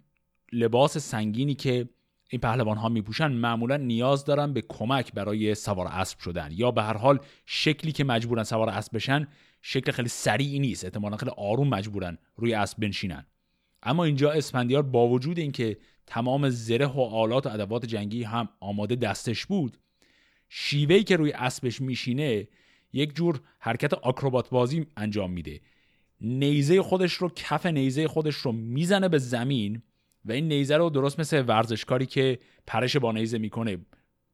لباس 0.52 0.98
سنگینی 0.98 1.54
که 1.54 1.88
این 2.28 2.40
پهلوان 2.40 2.76
ها 2.76 2.88
میپوشن 2.88 3.32
معمولا 3.32 3.76
نیاز 3.76 4.24
دارن 4.24 4.52
به 4.52 4.62
کمک 4.68 5.12
برای 5.12 5.54
سوار 5.54 5.86
اسب 5.86 6.18
شدن 6.18 6.48
یا 6.52 6.70
به 6.70 6.82
هر 6.82 6.96
حال 6.96 7.18
شکلی 7.46 7.92
که 7.92 8.04
مجبورن 8.04 8.42
سوار 8.42 8.68
اسب 8.68 8.94
بشن 8.94 9.28
شکل 9.62 9.92
خیلی 9.92 10.08
سریعی 10.08 10.58
نیست. 10.58 10.84
احتمالا 10.84 11.16
خیلی 11.16 11.32
آروم 11.36 11.68
مجبورن 11.68 12.18
روی 12.36 12.54
اسب 12.54 12.80
بنشینن. 12.80 13.26
اما 13.82 14.04
اینجا 14.04 14.30
اسفندیار 14.30 14.82
با 14.82 15.08
وجود 15.08 15.38
اینکه 15.38 15.76
تمام 16.06 16.50
زره 16.50 16.86
و 16.86 17.00
آلات 17.00 17.46
و 17.46 17.48
ادوات 17.48 17.86
جنگی 17.86 18.22
هم 18.22 18.48
آماده 18.60 18.96
دستش 18.96 19.46
بود 19.46 19.78
شیوهی 20.48 21.04
که 21.04 21.16
روی 21.16 21.32
اسبش 21.32 21.80
میشینه 21.80 22.48
یک 22.92 23.16
جور 23.16 23.40
حرکت 23.58 23.94
آکروبات 23.94 24.50
بازی 24.50 24.86
انجام 24.96 25.30
میده. 25.30 25.60
نیزه 26.20 26.82
خودش 26.82 27.12
رو 27.12 27.28
کف 27.28 27.66
نیزه 27.66 28.08
خودش 28.08 28.34
رو 28.34 28.52
می‌زنه 28.52 29.08
به 29.08 29.18
زمین 29.18 29.82
و 30.28 30.32
این 30.32 30.48
نیزه 30.48 30.76
رو 30.76 30.90
درست 30.90 31.20
مثل 31.20 31.44
ورزشکاری 31.46 32.06
که 32.06 32.38
پرش 32.66 32.96
با 32.96 33.12
نیزه 33.12 33.38
می‌کنه 33.38 33.78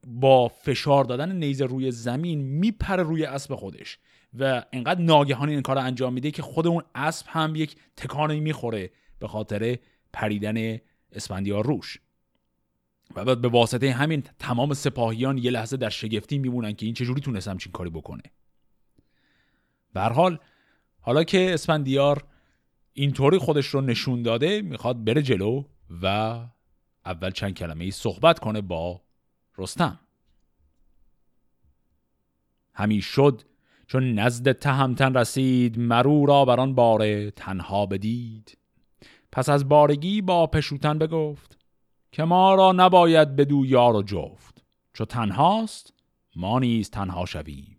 با 0.07 0.49
فشار 0.49 1.05
دادن 1.05 1.33
نیزه 1.33 1.67
روی 1.67 1.91
زمین 1.91 2.41
میپره 2.41 3.03
روی 3.03 3.25
اسب 3.25 3.55
خودش 3.55 3.99
و 4.39 4.65
انقدر 4.73 5.01
ناگهانی 5.01 5.53
این 5.53 5.63
کار 5.63 5.79
انجام 5.79 6.13
میده 6.13 6.31
که 6.31 6.43
خود 6.43 6.67
اون 6.67 6.83
اسب 6.95 7.27
هم 7.29 7.57
یک 7.57 7.77
تکانی 7.97 8.41
می‌خوره 8.41 8.91
به 9.19 9.29
خاطر 9.29 9.79
پریدن 10.13 10.79
اسفندیار 11.13 11.67
روش. 11.67 11.99
و 13.17 13.25
بعد 13.25 13.41
به 13.41 13.49
واسطه 13.49 13.93
همین 13.93 14.23
تمام 14.39 14.75
سپاهیان 14.75 15.39
یه 15.39 15.51
لحظه 15.51 15.77
در 15.77 15.89
شگفتی 15.89 16.39
میمونن 16.39 16.73
که 16.73 16.87
این 16.87 16.95
چجوری 16.95 17.21
تونست 17.21 17.49
همچین 17.49 17.73
کاری 17.73 17.91
بکنه. 17.91 18.23
به 19.93 20.01
حال 20.01 20.39
حالا 21.01 21.25
که 21.25 21.55
اسفندیار 21.55 22.25
اینطوری 22.93 23.39
خودش 23.39 23.67
رو 23.67 23.81
نشون 23.81 24.23
داده 24.23 24.63
می‌خواد 24.63 25.05
بره 25.05 25.23
جلو. 25.23 25.65
و 26.03 26.07
اول 27.05 27.31
چند 27.31 27.55
کلمه 27.55 27.85
ای 27.85 27.91
صحبت 27.91 28.39
کنه 28.39 28.61
با 28.61 29.01
رستم. 29.59 30.01
همی 32.75 33.01
شد 33.01 33.43
چون 33.87 34.15
نزد 34.15 34.53
تهمتن 34.53 35.15
رسید 35.15 35.79
مرو 35.79 36.27
را 36.27 36.45
بر 36.45 36.61
آن 36.61 36.75
باره 36.75 37.31
تنها 37.31 37.87
بدید. 37.87 38.59
پس 39.33 39.49
از 39.49 39.69
بارگی 39.69 40.23
با 40.23 40.47
پشوتن 40.47 40.99
بگفت 40.99 41.59
که 42.13 42.25
ما 42.25 42.55
را 42.55 42.73
نباید 42.73 43.37
بدو 43.37 43.67
یار 43.67 43.97
و 43.97 44.03
جفت. 44.03 44.65
چو 44.93 45.05
تنهاست 45.05 45.93
ما 46.37 46.59
نیز 46.59 46.91
تنها 46.91 47.27
شویم. 47.27 47.77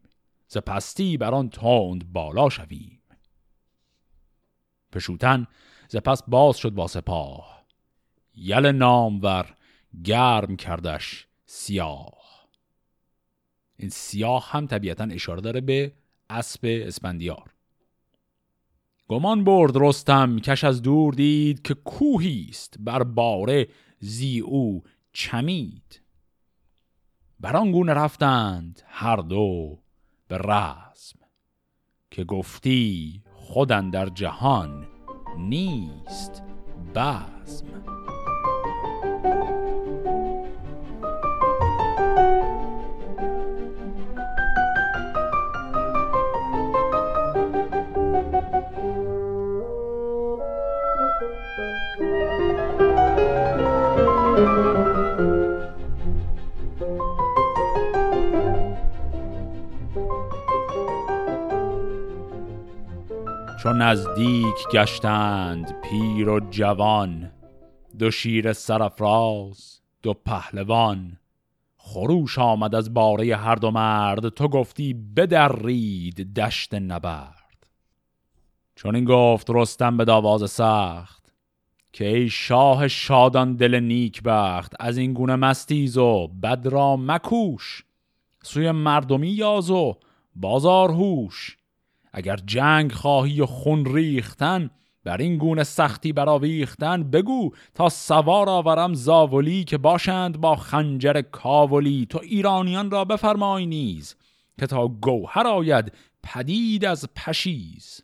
ز 0.48 0.58
پستی 0.58 1.18
بر 1.18 1.34
آن 1.34 1.50
تند 1.50 2.14
بالا 2.14 2.50
شویم. 2.50 3.02
پشوتن 4.92 5.48
ز 5.88 5.98
پس 5.98 6.24
باز 6.28 6.58
شد 6.58 6.70
با 6.70 6.88
سپاه. 6.88 7.55
یل 8.36 8.66
نامور 8.66 9.56
گرم 10.04 10.56
کردش 10.56 11.28
سیاه. 11.46 12.26
این 13.78 13.90
سیاه 13.90 14.52
هم 14.52 14.68
طبیعتا 14.68 15.04
اشاره 15.04 15.42
داره 15.42 15.62
به 15.62 15.94
اسب 16.30 16.60
اسپندیار 16.64 17.56
گمان 19.08 19.44
برد 19.44 19.72
رستم 19.76 20.40
کش 20.40 20.64
از 20.64 20.82
دور 20.82 21.14
دید 21.14 21.62
که 21.62 21.74
کوهی 21.74 22.48
است 22.50 22.76
بر 22.80 23.04
باره 23.04 23.68
زی 24.00 24.40
او 24.40 24.84
چمید. 25.14 26.02
بر 27.40 27.58
آن 27.58 27.72
گونه 27.72 27.94
رفتند 27.94 28.82
هر 28.86 29.16
دو 29.16 29.80
به 30.28 30.38
رسم 30.38 31.20
که 32.12 32.24
گفتی 32.24 33.22
خودن 33.34 33.90
در 33.90 34.10
جهان 34.10 34.88
نیست 35.38 36.44
بزم. 36.96 38.15
چون 63.66 63.82
نزدیک 63.82 64.68
گشتند 64.74 65.82
پیر 65.82 66.30
و 66.30 66.40
جوان 66.40 67.32
دو 68.00 68.12
شیر 68.12 68.54
سرفراز 68.54 69.82
دو 70.02 70.14
پهلوان. 70.14 71.18
خروش 71.78 72.40
آمد 72.40 72.76
از 72.76 72.94
باره 72.94 73.36
هر 73.36 73.56
دو 73.56 73.72
مرد 73.72 74.30
تو 74.30 74.48
گفتی 74.48 74.94
بدرید 74.94 76.34
دشت 76.34 76.74
نبرد. 76.74 77.68
چون 78.76 78.96
این 78.96 79.06
گفت 79.06 79.50
رستم 79.50 79.98
به 79.98 80.06
داواز 80.06 80.52
سخت 80.52 81.34
که 81.94 82.08
ای 82.08 82.30
شاه 82.30 82.88
شادان 82.88 83.56
دل 83.56 83.80
نیک 83.80 84.22
بخت 84.24 84.74
از 84.80 84.98
این 84.98 85.14
گونه 85.14 85.36
مستیز 85.36 85.98
و 85.98 86.28
بد 86.28 86.68
را 86.68 86.98
مکوش. 86.98 87.84
سوی 88.44 88.72
مردمی 88.72 89.30
یاز 89.30 89.70
و 89.70 89.96
بازار 90.36 90.92
هوش. 90.92 91.58
اگر 92.18 92.36
جنگ 92.46 92.92
خواهی 92.92 93.42
و 93.42 93.46
خون 93.46 93.96
ریختن 93.96 94.70
بر 95.04 95.18
این 95.18 95.38
گونه 95.38 95.64
سختی 95.64 96.14
براویختن 96.14 97.04
بگو 97.04 97.52
تا 97.74 97.90
سوار 97.90 98.50
آورم 98.50 98.94
زاولی 98.94 99.64
که 99.64 99.78
باشند 99.78 100.42
با 100.42 100.56
خنجر 100.56 101.22
کاولی. 101.22 102.06
تو 102.10 102.20
ایرانیان 102.24 102.92
را 102.92 103.06
بفرمای 103.06 103.66
نیز 103.66 104.16
که 104.60 104.68
تا 104.68 104.88
گوهر 104.88 105.48
آید 105.48 105.92
پدید 106.24 106.86
از 106.86 107.06
پشیز. 107.16 108.02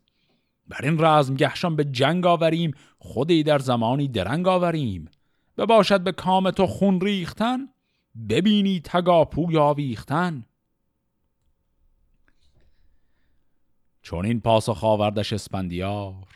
بر 0.68 0.80
این 0.84 0.96
رزم 1.00 1.36
گهشان 1.36 1.76
به 1.76 1.84
جنگ 1.84 2.26
آوریم 2.26 2.72
خودی 3.00 3.44
در 3.44 3.60
زمانی 3.60 4.08
درنگ 4.08 4.48
آوریم. 4.48 5.10
بباشد 5.58 6.02
به 6.02 6.12
کام 6.12 6.52
تو 6.52 6.68
خون 6.68 7.02
ریختن 7.02 7.60
ببینی 8.30 8.80
تگاپوی 8.80 9.58
آویختن. 9.58 10.46
چون 14.02 14.26
این 14.26 14.42
پاسخ 14.42 14.84
آوردش 14.84 15.34
اسپندیار 15.34 16.28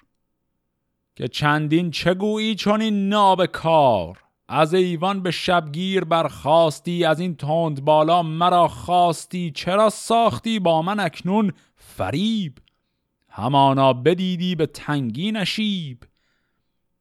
که 1.16 1.28
چندین 1.28 1.92
چگویی 1.92 2.56
چون 2.56 2.82
این 2.82 3.10
ناب 3.10 3.46
کار 3.46 4.26
از 4.48 4.74
ایوان 4.74 5.24
به 5.24 5.32
شبگیر 5.32 6.04
برخواستی 6.04 7.06
از 7.06 7.20
این 7.20 7.36
تند 7.36 7.86
بالا 7.86 8.24
مرا 8.24 8.68
خواستی 8.68 9.52
چرا 9.52 9.90
ساختی 9.90 10.60
با 10.60 10.82
من 10.82 11.00
اکنون 11.00 11.52
فریب؟ 11.76 12.58
همانا 13.30 13.94
بدیدی 13.94 14.56
به 14.56 14.66
تنگی 14.66 15.32
نشیب. 15.32 16.04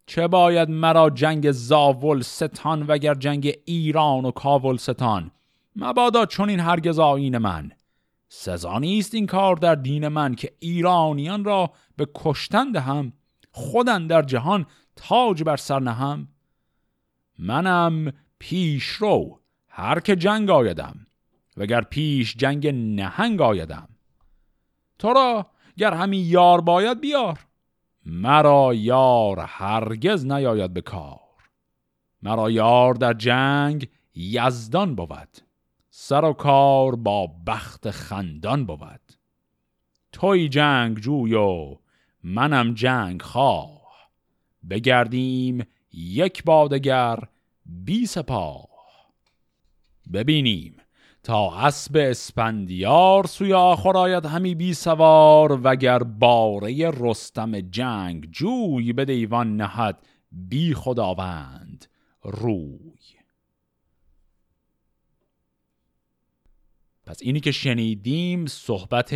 چه 0.07 0.29
باید 0.29 0.71
مرا 0.71 1.11
جنگ 1.11 1.51
زاول 1.51 2.23
ستان 2.23 2.85
وگر 2.89 3.15
جنگ 3.15 3.53
ایران 3.65 4.25
و 4.25 4.31
کاول 4.31 4.77
ستان 4.77 5.31
مبادا 5.77 6.27
چون 6.27 6.49
این 6.51 6.61
هرگز 6.61 6.99
آین 6.99 7.39
من. 7.39 7.73
سزا 8.37 8.79
نیست 8.79 9.15
این 9.15 9.27
کار 9.27 9.57
در 9.57 9.75
دین 9.75 10.09
من 10.09 10.35
که 10.35 10.53
ایرانیان 10.59 11.45
را 11.45 11.71
به 11.97 12.09
کشتن 12.15 12.73
دهم 12.73 13.13
خودن 13.51 14.07
در 14.07 14.23
جهان 14.23 14.67
تاج 14.97 15.43
بر 15.43 15.57
سر 15.57 15.81
نهم. 15.81 16.29
منم 17.39 18.13
پیش 18.39 18.85
رو 18.87 19.41
هر 19.69 20.01
که 20.01 20.17
جنگ 20.17 20.51
آیدم 20.51 21.07
وگر 21.57 21.81
پیش 21.81 22.37
جنگ 22.37 22.67
نهنگ 22.67 23.41
آیدم. 23.41 23.89
تو 24.99 25.13
را 25.13 25.47
گر 25.77 25.95
همی 25.95 26.19
یار 26.19 26.61
باید 26.61 27.01
بیار 27.01 27.39
مرا 28.07 28.75
یار 28.75 29.41
هرگز 29.41 30.27
نیاید 30.27 30.75
به 30.75 30.81
کار. 30.81 31.21
مرا 32.23 32.51
یار 32.51 32.95
در 32.95 33.13
جنگ 33.13 33.89
یزدان 34.15 34.95
بود. 34.95 35.44
سر 36.07 36.25
و 36.25 36.33
کار 36.33 36.97
با 36.97 37.31
بخت 37.47 37.91
خندان 37.91 38.67
بود. 38.67 39.01
توی 40.13 40.49
جنگ 40.49 40.99
جوی 40.99 41.35
و 41.35 41.77
منم 42.23 42.75
جنگ 42.75 43.23
خواه. 43.23 44.11
بگردیم 44.71 45.67
یک 45.93 46.45
بادگر 46.45 47.19
بی 47.67 48.07
سپاه. 48.07 48.69
ببینیم 50.13 50.77
تا 51.23 51.57
اسب 51.57 51.97
اسپندیار 51.97 53.27
سوی 53.27 53.53
آخر 53.53 53.97
آید 53.97 54.27
همی 54.27 54.55
بی 54.55 54.75
سوار 54.75 55.61
وگر 55.63 55.99
باره 55.99 56.91
رستم 56.91 57.61
جنگ 57.61 58.31
جوی 58.31 58.93
به 58.93 59.05
دیوان 59.05 59.57
نهد 59.57 60.07
بی 60.33 60.75
خداوند 60.75 61.87
روی. 62.23 63.14
پس 67.07 67.19
اینی 67.23 67.41
که 67.41 67.53
شنیدیم 67.53 68.47
صحبت 68.47 69.15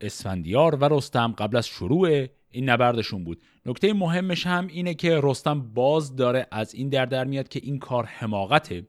اسفندیار 0.00 0.74
و 0.74 0.84
رستم 0.84 1.34
قبل 1.38 1.56
از 1.56 1.66
شروع 1.66 2.26
این 2.50 2.70
نبردشون 2.70 3.24
بود. 3.24 3.42
نکته 3.66 3.92
مهمش 3.92 4.46
هم 4.46 4.66
اینه 4.66 4.94
که 4.94 5.20
رستم 5.22 5.60
باز 5.60 6.16
داره 6.16 6.46
از 6.50 6.74
این 6.74 6.88
در 6.88 7.06
در 7.06 7.24
میاد 7.24 7.48
که 7.48 7.60
این 7.62 7.78
کار 7.78 8.04
حماقته. 8.04 8.86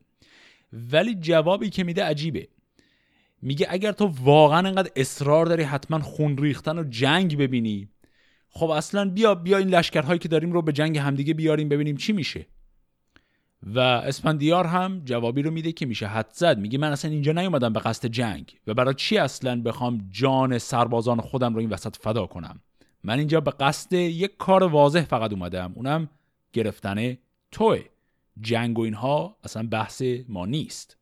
ولی 0.72 1.14
جوابی 1.14 1.70
که 1.70 1.84
میده 1.84 2.04
عجیبه. 2.04 2.48
میگه 3.42 3.66
اگر 3.70 3.92
تو 3.92 4.12
واقعا 4.22 4.68
انقدر 4.68 4.90
اصرار 4.96 5.46
داری 5.46 5.62
حتما 5.62 6.00
خون 6.00 6.38
ریختن 6.38 6.78
و 6.78 6.84
جنگ 6.84 7.38
ببینی 7.38 7.88
خب 8.50 8.70
اصلا 8.70 9.10
بیا 9.10 9.34
بیا 9.34 9.58
این 9.58 9.68
لشکرهایی 9.68 10.18
که 10.18 10.28
داریم 10.28 10.52
رو 10.52 10.62
به 10.62 10.72
جنگ 10.72 10.98
همدیگه 10.98 11.34
بیاریم 11.34 11.68
ببینیم 11.68 11.96
چی 11.96 12.12
میشه. 12.12 12.46
و 13.62 13.78
اسپندیار 13.80 14.66
هم 14.66 15.02
جوابی 15.04 15.42
رو 15.42 15.50
میده 15.50 15.72
که 15.72 15.86
میشه 15.86 16.06
حد 16.06 16.30
زد. 16.32 16.58
میگه 16.58 16.78
من 16.78 16.92
اصلا 16.92 17.10
اینجا 17.10 17.32
نیومدم 17.32 17.72
به 17.72 17.80
قصد 17.80 18.06
جنگ 18.08 18.60
و 18.66 18.74
برای 18.74 18.94
چی 18.94 19.18
اصلا 19.18 19.62
بخوام 19.62 20.08
جان 20.10 20.58
سربازان 20.58 21.20
خودم 21.20 21.54
رو 21.54 21.60
این 21.60 21.70
وسط 21.70 21.96
فدا 21.96 22.26
کنم؟ 22.26 22.60
من 23.04 23.18
اینجا 23.18 23.40
به 23.40 23.50
قصد 23.50 23.92
یک 23.92 24.36
کار 24.36 24.62
واضح 24.62 25.02
فقط 25.02 25.32
اومدم. 25.32 25.72
اونم 25.74 26.08
گرفتن 26.52 27.16
توه. 27.50 27.84
جنگ 28.40 28.78
و 28.78 28.82
اینها 28.82 29.36
اصلا 29.44 29.66
بحث 29.66 30.02
ما 30.28 30.46
نیست. 30.46 30.96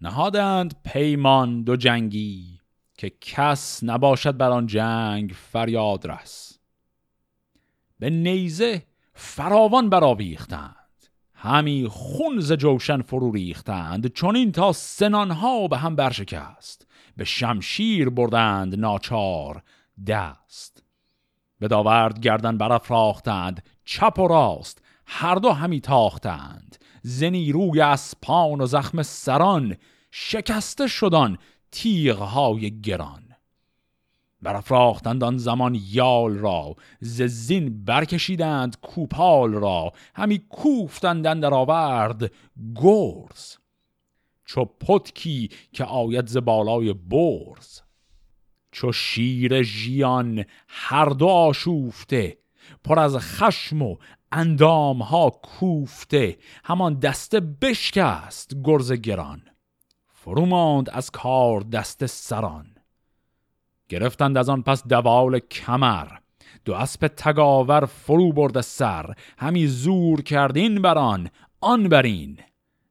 نهادند 0.00 0.74
پیمان 0.84 1.62
دو 1.62 1.76
جنگی 1.76 2.60
که 2.94 3.12
کس 3.20 3.84
نباشد 3.84 4.36
بر 4.36 4.62
جنگ 4.62 5.30
فریاد 5.30 6.06
رس. 6.06 6.58
به 7.98 8.10
نیزه 8.10 8.82
فراوان 9.20 9.90
برآویختند. 9.90 10.74
همی 11.34 11.88
خون 11.90 12.40
ز 12.40 12.52
جوشن 12.52 13.02
فرو 13.02 13.32
ریختند 13.32 14.06
چون 14.06 14.36
این 14.36 14.52
تا 14.52 14.72
سنانها 14.72 15.68
به 15.68 15.78
هم 15.78 15.96
برشکست. 15.96 16.86
به 17.16 17.24
شمشیر 17.24 18.10
بردند 18.10 18.78
ناچار 18.78 19.62
دست. 20.06 20.82
به 21.58 21.68
داورد 21.68 22.20
گردن 22.20 22.58
برافراختند 22.58 23.62
چپ 23.84 24.18
و 24.18 24.28
راست 24.28 24.82
هر 25.06 25.34
دو 25.34 25.52
همی 25.52 25.80
تاختند. 25.80 26.76
زنی 27.02 27.52
روی 27.52 27.80
اسپان 27.80 28.60
و 28.60 28.66
زخم 28.66 29.02
سران 29.02 29.76
شکسته 30.10 30.86
شدن 30.86 31.36
تیغهای 31.72 32.80
گران. 32.80 33.27
برافراختند 34.42 35.24
آن 35.24 35.38
زمان 35.38 35.78
یال 35.90 36.38
را. 36.38 36.74
ز 37.00 37.22
زین 37.22 37.84
برکشیدند 37.84 38.80
کوپال 38.80 39.52
را. 39.52 39.92
همی 40.14 40.38
کوفتند 40.38 41.40
در 41.40 41.54
آورد 41.54 42.32
گرز. 42.74 43.56
چو 44.44 44.64
پتکی 44.64 45.50
که 45.72 45.84
آید 45.84 46.26
ز 46.26 46.36
بالای 46.36 46.92
برز. 46.92 47.80
چو 48.72 48.92
شیر 48.92 49.62
ژیان 49.62 50.44
هر 50.68 51.08
دو 51.08 51.26
آشوفته. 51.26 52.38
پر 52.84 52.98
از 52.98 53.16
خشم 53.16 53.82
و 53.82 53.96
اندام 54.32 55.02
ها 55.02 55.30
کوفته. 55.30 56.38
همان 56.64 56.94
دسته 56.98 57.40
بشکست 57.40 58.52
گرز 58.64 58.92
گران. 58.92 59.42
فرو 60.12 60.46
ماند 60.46 60.90
از 60.90 61.10
کار 61.10 61.60
دست 61.60 62.06
سران. 62.06 62.77
گرفتند 63.88 64.38
از 64.38 64.48
آن 64.48 64.62
پس 64.62 64.86
دوال 64.86 65.38
کمر. 65.38 66.08
دو 66.64 66.74
اسب 66.74 67.06
تگاور 67.06 67.86
فرو 67.86 68.32
برد 68.32 68.60
سر. 68.60 69.14
همی 69.38 69.66
زور 69.66 70.22
کردین 70.22 70.82
بران 70.82 71.30
آن 71.60 71.88
برین 71.88 72.38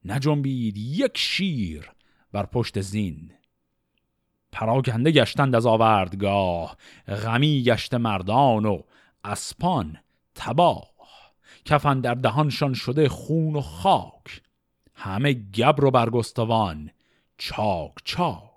نجنبید 0.05 0.77
یک 0.77 1.17
شیر 1.17 1.91
بر 2.31 2.45
پشت 2.45 2.81
زین. 2.81 3.31
پراکنده 4.51 5.11
گشتند 5.11 5.55
از 5.55 5.65
آوردگاه. 5.65 6.77
غمی 7.07 7.63
گشت 7.63 7.93
مردان 7.93 8.65
و 8.65 8.81
اسپان 9.23 9.97
تباه. 10.35 10.97
کفن 11.65 12.01
در 12.01 12.13
دهانشان 12.13 12.73
شده 12.73 13.09
خون 13.09 13.55
و 13.55 13.61
خاک. 13.61 14.41
همه 14.95 15.33
گبر 15.33 15.85
و 15.85 15.91
برگستوان 15.91 16.89
چاک 17.37 17.93
چاک. 18.03 18.56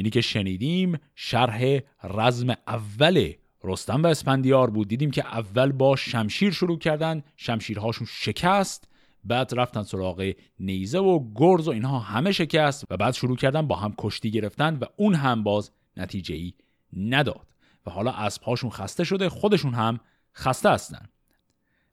اینی 0.00 0.10
که 0.10 0.20
شنیدیم 0.20 0.98
شرح 1.14 1.78
رزم 2.04 2.54
اول 2.66 3.32
رستم 3.64 4.02
و 4.02 4.06
اسپندیار 4.06 4.70
بود. 4.70 4.88
دیدیم 4.88 5.10
که 5.10 5.26
اول 5.26 5.72
با 5.72 5.96
شمشیر 5.96 6.52
شروع 6.52 6.78
کردن 6.78 7.22
شمشیرهاشون 7.36 8.06
شکست 8.10 8.88
بعد 9.24 9.50
رفتن 9.56 9.82
سراغ 9.82 10.32
نیزه 10.60 10.98
و 10.98 11.24
گرز 11.34 11.68
و 11.68 11.70
اینها 11.70 11.98
همه 11.98 12.32
شکست 12.32 12.84
و 12.90 12.96
بعد 12.96 13.14
شروع 13.14 13.36
کردن 13.36 13.66
با 13.66 13.76
هم 13.76 13.94
کشتی 13.98 14.30
گرفتن 14.30 14.76
و 14.76 14.84
اون 14.96 15.14
هم 15.14 15.42
باز 15.42 15.70
نتیجه 15.96 16.34
ای 16.34 16.52
نداد 16.96 17.54
و 17.86 17.90
حالا 17.90 18.10
اسبهاشون 18.10 18.70
خسته 18.70 19.04
شده 19.04 19.28
خودشون 19.28 19.74
هم 19.74 20.00
خسته 20.34 20.70
هستن. 20.70 21.08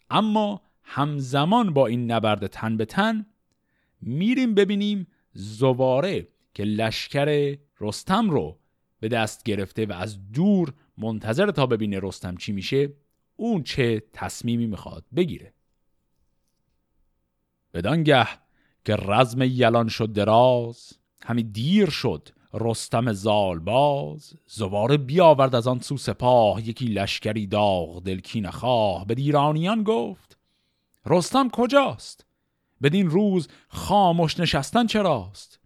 اما 0.10 0.62
همزمان 0.84 1.74
با 1.74 1.88
این 1.88 2.12
نبرد 2.12 2.48
تن 2.48 2.78
به 2.78 2.86
تن 2.86 3.26
میریم 4.02 4.56
ببینیم 4.56 5.08
زواره 5.34 6.28
که 6.54 6.64
لشکر 6.64 7.58
رستم 7.80 8.30
رو 8.30 8.60
به 9.00 9.08
دست 9.08 9.44
گرفته 9.44 9.86
و 9.86 9.94
از 9.94 10.32
دور 10.32 10.74
منتظر 10.98 11.52
تا 11.52 11.66
ببینه 11.66 12.00
رستم 12.04 12.36
چی 12.36 12.52
میشه 12.52 12.94
اون 13.36 13.64
چه 13.64 14.04
تصمیمی 14.14 14.68
می‌خواد 14.68 15.06
بگیره. 15.16 15.54
بدانگه 17.74 18.28
که 18.86 18.96
رزم 18.96 19.42
یلان 19.42 19.88
شد 19.88 20.14
دراز 20.14 20.94
همی 21.24 21.44
دیر 21.44 21.90
شد 21.90 22.30
رستم 22.54 23.14
زالباز. 23.14 24.34
زواره 24.46 24.98
بیاورد 24.98 25.56
از 25.56 25.68
آن 25.68 25.80
سو 25.80 25.98
سپاه 25.98 26.68
یکی 26.70 26.86
لشکری 26.86 27.48
داغ 27.48 28.04
دلکی 28.04 28.42
نخواه 28.42 29.06
به 29.06 29.16
دیرانیان 29.16 29.84
گفت 29.84 30.38
رستم 31.06 31.50
کجاست؟ 31.50 32.26
بدین 32.82 33.10
روز 33.10 33.48
خاموش 33.68 34.40
نشستن 34.40 34.88
چراست؟ 34.88 35.60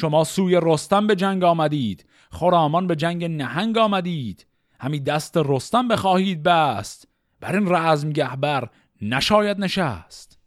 شما 0.00 0.24
سوی 0.24 0.60
رستم 0.62 1.06
به 1.06 1.16
جنگ 1.16 1.44
آمدید. 1.44 2.06
خرامان 2.30 2.86
به 2.86 2.96
جنگ 2.96 3.24
نهنگ 3.24 3.78
آمدید. 3.78 4.46
همی 4.80 5.00
دست 5.00 5.36
رستم 5.36 5.88
بخواهید 5.88 6.42
بست. 6.42 7.08
بر 7.40 7.56
این 7.56 7.74
رزم 7.74 8.10
گهبر 8.10 8.70
نشاید 9.02 9.58
نشست. 9.58 10.38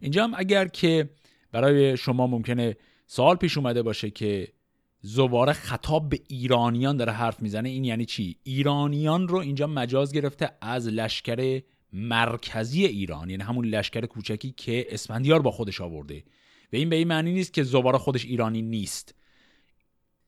اینجا 0.00 0.24
هم 0.24 0.32
اگر 0.36 0.68
که 0.68 1.10
برای 1.52 1.96
شما 1.96 2.26
ممکنه 2.26 2.76
سوال 3.06 3.36
پیش 3.36 3.58
اومده 3.58 3.82
باشه 3.82 4.10
که 4.10 4.48
زواره 5.00 5.52
خطاب 5.52 6.08
به 6.08 6.20
ایرانیان 6.28 6.96
داره 6.96 7.12
حرف 7.12 7.42
می‌زنه 7.42 7.68
این 7.68 7.84
یعنی 7.84 8.04
چی؟ 8.04 8.36
ایرانیان 8.42 9.28
رو 9.28 9.38
اینجا 9.38 9.66
مجاز 9.66 10.12
گرفته 10.12 10.50
از 10.60 10.88
لشکر 10.88 11.62
مرکزی 11.92 12.84
ایران 12.84 13.30
یعنی 13.30 13.42
همون 13.42 13.64
لشکر 13.64 14.06
کوچکی 14.06 14.52
که 14.52 14.86
اسفندیار 14.88 15.42
با 15.42 15.50
خودش 15.50 15.80
آورده. 15.80 16.24
و 16.74 16.76
این 16.76 16.88
به 16.90 16.96
این 16.96 17.08
معنی 17.08 17.32
نیست 17.32 17.52
که 17.52 17.62
زواره 17.62 17.98
خودش 17.98 18.24
ایرانی 18.24 18.62
نیست. 18.62 19.14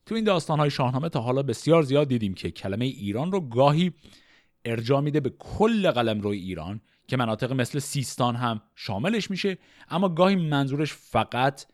تو 0.06 0.14
این 0.14 0.24
داستانهای 0.24 0.70
شاهنامه 0.70 1.08
تا 1.08 1.20
حالا 1.20 1.42
بسیار 1.42 1.82
زیاد 1.82 2.08
دیدیم 2.08 2.34
که 2.34 2.50
کلمه 2.50 2.84
ایران 2.84 3.32
رو 3.32 3.40
گاهی 3.40 3.92
ارجا 4.64 5.00
میده 5.00 5.20
به 5.20 5.30
کل 5.30 5.90
قلم 5.90 6.20
روی 6.20 6.38
ایران 6.38 6.80
که 7.08 7.16
مناطق 7.16 7.52
مثل 7.52 7.78
سیستان 7.78 8.36
هم 8.36 8.62
شاملش 8.74 9.30
میشه 9.30 9.58
اما 9.88 10.08
گاهی 10.08 10.36
منظورش 10.36 10.92
فقط 10.92 11.66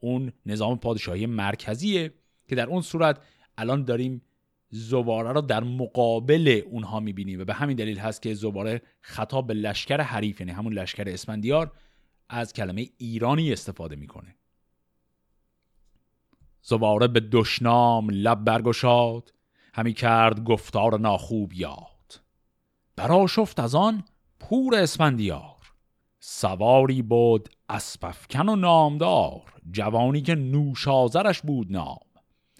اون 0.00 0.32
نظام 0.46 0.78
پادشاهی 0.78 1.26
مرکزیه 1.26 2.14
که 2.48 2.54
در 2.54 2.66
اون 2.66 2.82
صورت 2.82 3.22
الان 3.58 3.84
داریم 3.84 4.22
زواره 4.70 5.32
رو 5.32 5.40
در 5.40 5.64
مقابل 5.64 6.62
اونها 6.70 7.00
می‌بینیم 7.00 7.40
و 7.40 7.44
به 7.44 7.54
همین 7.54 7.76
دلیل 7.76 7.98
هست 7.98 8.22
که 8.22 8.34
زواره 8.34 8.82
خطاب 9.00 9.46
به 9.46 9.54
لشکر 9.54 10.00
حریف 10.00 10.40
یعنی 10.40 10.52
همون 10.52 10.72
لشکر 10.72 11.08
اسفندیار 11.08 11.72
از 12.28 12.52
کلمه 12.52 12.86
ایرانی 12.98 13.52
استفاده 13.52 13.96
می‌کنه. 13.96 14.34
زواره 16.62 17.08
به 17.08 17.20
دشنام 17.20 18.10
لب 18.10 18.44
برگشاد 18.44 19.34
همی 19.74 19.92
کرد 19.92 20.44
گفتار 20.44 21.00
ناخوب 21.00 21.52
یاد. 21.52 22.20
برا 22.96 23.26
شفت 23.26 23.60
از 23.60 23.74
آن 23.74 24.04
پور 24.40 24.74
اسفندیار. 24.74 25.72
سواری 26.20 27.02
بود 27.02 27.48
اسپفکن 27.68 28.48
و 28.48 28.56
نامدار 28.56 29.42
جوانی 29.70 30.22
که 30.22 30.34
نوشازرش 30.34 31.40
بود 31.40 31.72
نام. 31.72 31.98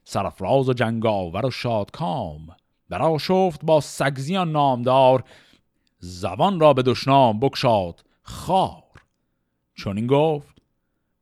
سرفراز 0.04 0.68
و 0.68 0.72
جنگاور 0.72 1.46
و 1.46 1.50
شادکام. 1.50 2.46
برا 2.88 3.18
شفت 3.18 3.64
با 3.64 3.80
سگزیان 3.80 4.52
نامدار 4.52 5.24
زبان 5.98 6.60
را 6.60 6.72
به 6.72 6.82
دشنام 6.82 7.40
بکشاد 7.40 8.04
خار 8.22 8.87
چون 9.78 9.96
این 9.96 10.06
گفت 10.06 10.62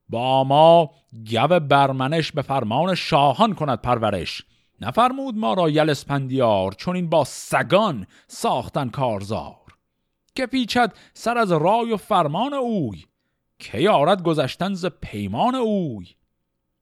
با 0.09 0.45
ما 0.45 0.91
گو 1.31 1.61
برمنش 1.61 2.33
به 2.33 2.43
فرمان 2.43 2.95
شاهان 2.95 3.55
کند 3.55 3.81
پرورش. 3.81 4.43
نفرمود 4.81 5.37
ما 5.37 5.55
را 5.55 5.71
یل 5.71 5.91
اسپندیار 5.91 6.73
چون 6.73 6.97
این 6.97 7.11
با 7.11 7.25
سگان 7.25 8.07
ساختن 8.27 8.89
کارزار. 8.89 9.57
که 10.35 10.47
پیچد 10.47 10.95
سر 11.15 11.39
از 11.39 11.53
رای 11.53 11.93
و 11.93 11.97
فرمان 11.97 12.55
اوی 12.55 13.05
که 13.59 13.79
یارد 13.79 14.23
گذشتن 14.23 14.75
ز 14.75 14.87
پیمان 14.87 15.55
اوی. 15.55 16.07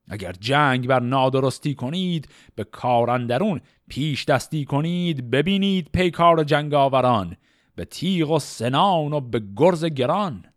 اگر 0.08 0.32
جنگ 0.32 0.86
بر 0.86 1.00
نادرستی 1.00 1.74
کنید 1.74 2.28
به 2.54 2.64
کارندرون 2.64 3.60
پیش 3.88 4.24
دستی 4.24 4.64
کنید 4.64 5.30
ببینید 5.30 5.90
پیکار 5.92 6.44
جنگ 6.44 6.74
آوران 6.74 7.36
به 7.76 7.84
تیغ 7.84 8.30
و 8.30 8.38
سنان 8.38 9.12
و 9.12 9.20
به 9.20 9.42
گرز 9.56 9.84
گران. 9.84 10.53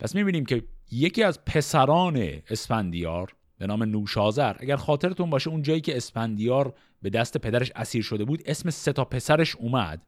پس 0.00 0.14
می‌بینیم 0.14 0.44
که 0.44 0.62
یکی 0.90 1.22
از 1.22 1.44
پسران 1.44 2.16
اسفندیار 2.50 3.34
به 3.58 3.66
نام 3.66 3.82
نوشازر 3.82 4.56
اگر 4.58 4.76
خاطرتون 4.76 5.30
باشه 5.30 5.50
اون 5.50 5.62
جایی 5.62 5.80
که 5.80 5.96
اسفندیار 5.96 6.74
به 7.02 7.10
دست 7.10 7.38
پدرش 7.38 7.72
اسیر 7.74 8.02
شده 8.02 8.24
بود 8.24 8.42
اسم 8.46 8.70
سه 8.70 8.92
تا 8.92 9.04
پسرش 9.04 9.56
اومد. 9.56 10.06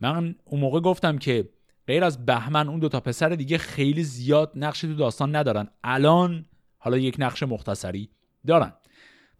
من 0.00 0.34
اون 0.44 0.60
موقع 0.60 0.80
گفتم 0.80 1.18
که 1.18 1.48
غیر 1.86 2.04
از 2.04 2.26
بهمن 2.26 2.68
اون 2.68 2.80
دو 2.80 2.88
تا 2.88 3.00
پسر 3.00 3.28
دیگه 3.28 3.58
خیلی 3.58 4.02
زیاد 4.02 4.52
نقش 4.56 4.80
تو 4.80 4.94
داستان 4.94 5.36
ندارن. 5.36 5.68
الان 5.84 6.46
حالا 6.78 6.98
یک 6.98 7.16
نقش 7.18 7.42
مختصری 7.42 8.08
دارن. 8.46 8.72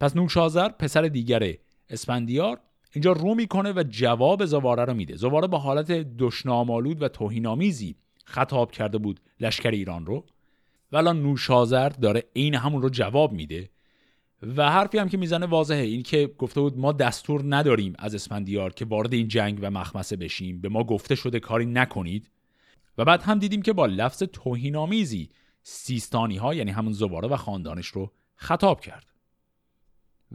پس 0.00 0.16
نوشازر 0.16 0.68
پسر 0.68 1.02
دیگر 1.02 1.54
اسفندیار 1.90 2.60
اینجا 2.92 3.12
رو 3.12 3.34
می‌کنه 3.34 3.72
و 3.72 3.84
جواب 3.88 4.44
زواره 4.44 4.84
رو 4.84 4.94
میده. 4.94 5.16
زواره 5.16 5.46
با 5.46 5.58
حالت 5.58 5.90
دشنامالود 5.92 7.02
و 7.02 7.08
توهینآمیزی 7.08 7.96
خطاب 8.24 8.70
کرده 8.70 8.98
بود 8.98 9.20
لشکر 9.40 9.70
ایران 9.70 10.06
رو. 10.06 10.26
و 10.92 10.96
الان 10.96 11.22
نوشازر 11.22 11.88
داره 11.88 12.24
عین 12.36 12.54
همون 12.54 12.82
رو 12.82 12.88
جواب 12.88 13.32
میده. 13.32 13.70
و 14.56 14.70
حرفی 14.70 14.98
هم 14.98 15.08
که 15.08 15.16
می‌زنه 15.16 15.46
واضحه. 15.46 15.82
این 15.82 16.02
که 16.02 16.34
گفته 16.38 16.60
بود 16.60 16.78
ما 16.78 16.92
دستور 16.92 17.42
نداریم 17.44 17.94
از 17.98 18.14
اسفندیار 18.14 18.72
که 18.72 18.84
وارد 18.84 19.12
این 19.12 19.28
جنگ 19.28 19.58
و 19.62 19.70
مخمسه 19.70 20.16
بشیم. 20.16 20.60
به 20.60 20.68
ما 20.68 20.84
گفته 20.84 21.14
شده 21.14 21.40
کاری 21.40 21.66
نکنید. 21.66 22.30
و 22.98 23.04
بعد 23.04 23.22
هم 23.22 23.38
دیدیم 23.38 23.62
که 23.62 23.72
با 23.72 23.86
لفظ 23.86 24.22
توهینآمیزی 24.22 25.30
سیستانی 25.62 26.36
ها 26.36 26.54
یعنی 26.54 26.70
همون 26.70 26.92
زباره 26.92 27.28
و 27.28 27.36
خاندانش 27.36 27.86
رو 27.86 28.12
خطاب 28.36 28.80
کرد. 28.80 29.06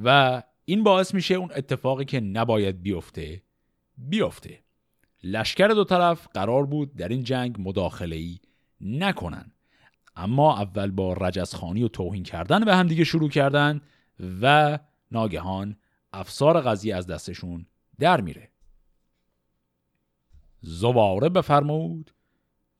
و 0.03 0.43
این 0.65 0.83
باعث 0.83 1.13
میشه 1.13 1.35
اون 1.35 1.49
اتفاقی 1.55 2.05
که 2.05 2.19
نباید 2.19 2.81
بیفته 2.81 3.43
بیفته. 3.97 4.63
لشکر 5.23 5.67
دو 5.67 5.83
طرف 5.83 6.27
قرار 6.33 6.65
بود 6.65 6.95
در 6.95 7.07
این 7.07 7.23
جنگ 7.23 7.55
مداخله 7.59 8.15
ای 8.15 8.39
نکنن. 8.81 9.51
اما 10.15 10.57
اول 10.57 10.91
با 10.91 11.13
رجزخانی 11.13 11.83
و 11.83 11.87
توهین 11.87 12.23
کردن 12.23 12.65
به 12.65 12.75
همدیگه 12.75 13.03
شروع 13.03 13.29
کردن 13.29 13.81
و 14.41 14.79
ناگهان 15.11 15.77
افسار 16.13 16.61
قضیه 16.61 16.95
از 16.95 17.07
دستشون 17.07 17.65
در 17.99 18.21
میره. 18.21 18.51
زواره 20.61 21.29
بفرمود 21.29 22.11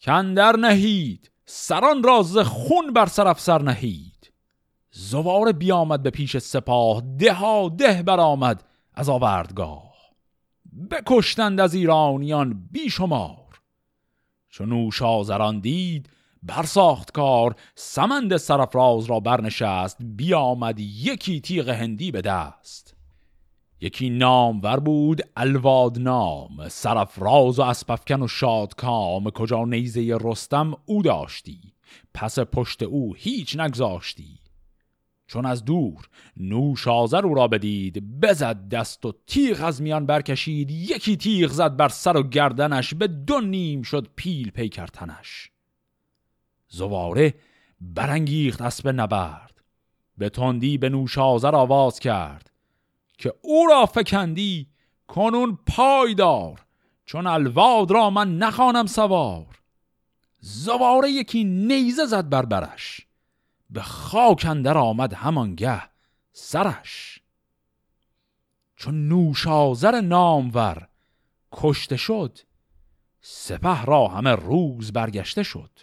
کندر 0.02 0.56
نهید 0.56 1.32
سران 1.46 2.04
راز 2.04 2.38
خون 2.38 2.94
بر 2.94 3.06
سر 3.06 3.28
افسر 3.28 3.62
نهید. 3.62 4.32
زواره 4.92 5.54
بیامد 5.54 6.04
به 6.04 6.10
پیش 6.10 6.38
سپاه 6.38 7.02
ده 7.02 7.70
ده 7.78 8.04
برآمد 8.04 8.64
از 8.94 9.10
آوردگاه. 9.10 9.94
بکشتند 10.92 11.60
از 11.60 11.74
ایرانیان 11.74 12.68
بیشمار. 12.72 13.49
چون 14.50 14.70
نوشازران 14.70 15.60
دید 15.60 16.10
برساخت 16.44 17.12
کار 17.12 17.56
سمند 17.76 18.38
سرفراز 18.38 19.06
را 19.06 19.20
برنشست 19.20 19.98
بیامد 20.00 20.80
یکی 20.80 21.42
تیغ 21.42 21.70
هندی 21.70 22.12
به 22.12 22.22
دست. 22.22 22.96
یکی 23.82 24.10
نام 24.10 24.62
ور 24.62 24.80
بود 24.80 25.22
الواد 25.38 26.00
نام 26.00 26.68
سرفراز 26.70 27.60
و 27.60 27.62
اسپفکن 27.62 28.22
و 28.22 28.28
شادکام 28.28 29.30
کجا 29.30 29.66
نیزه 29.66 30.18
رستم 30.22 30.74
او 30.86 31.02
داشتی؟ 31.02 31.74
پس 32.14 32.40
پشت 32.40 32.84
او 32.84 33.14
هیچ 33.16 33.58
نگذاشتی. 33.60 34.39
چون 35.30 35.46
از 35.46 35.66
دور 35.66 36.10
نوشازر 36.38 37.26
او 37.26 37.34
را 37.34 37.48
بدید 37.48 38.20
بزد 38.22 38.70
دست 38.70 39.06
و 39.06 39.14
تیغ 39.28 39.64
از 39.64 39.82
میان 39.82 40.06
برکشید. 40.06 40.72
یکی 40.72 41.18
تیغ 41.18 41.52
زد 41.52 41.76
بر 41.76 41.90
سر 41.90 42.18
و 42.18 42.24
گردنش 42.24 42.94
به 42.94 43.08
دو 43.08 43.42
نیم 43.42 43.82
شد 43.82 44.08
پیل 44.16 44.52
پیکرتنش 44.52 45.52
زواره 46.68 47.34
برانگیخت 47.82 48.62
اسب 48.62 48.88
نبرد. 48.88 49.62
به 50.18 50.30
تندی 50.30 50.78
به 50.78 50.90
نوشازر 50.90 51.56
آواز 51.56 52.00
کرد 52.00 52.52
که 53.18 53.34
او 53.42 53.68
را 53.68 53.86
فکندی 53.86 54.68
کنون 55.08 55.58
پایدار 55.68 56.66
چون 57.06 57.28
الواد 57.28 57.92
را 57.92 58.10
من 58.10 58.38
نخوانم 58.38 58.86
سوار. 58.86 59.60
زواره 60.40 61.12
یکی 61.12 61.44
نیزه 61.44 62.06
زد 62.06 62.30
بر 62.30 62.46
برش. 62.46 63.09
به 63.70 63.82
خاک 63.82 64.46
اندر 64.50 64.78
آمد 64.78 65.14
همانگه 65.14 65.82
سرش. 66.32 67.20
چون 68.76 69.08
نوشازر 69.08 70.02
نامور 70.02 70.88
کشته 71.52 71.98
شد 71.98 72.40
سپه 73.22 73.86
را 73.86 74.08
همه 74.08 74.32
روز 74.32 74.94
برگشته 74.94 75.44
شد. 75.44 75.80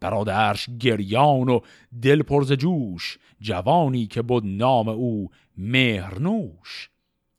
برادرش 0.00 0.70
گریان 0.80 1.48
و 1.48 1.60
دل 2.02 2.22
پرز 2.22 2.52
جوش 2.52 3.18
جوانی 3.40 4.06
که 4.06 4.22
بود 4.22 4.46
نام 4.46 4.88
او 4.88 5.30
مهرنوش. 5.56 6.90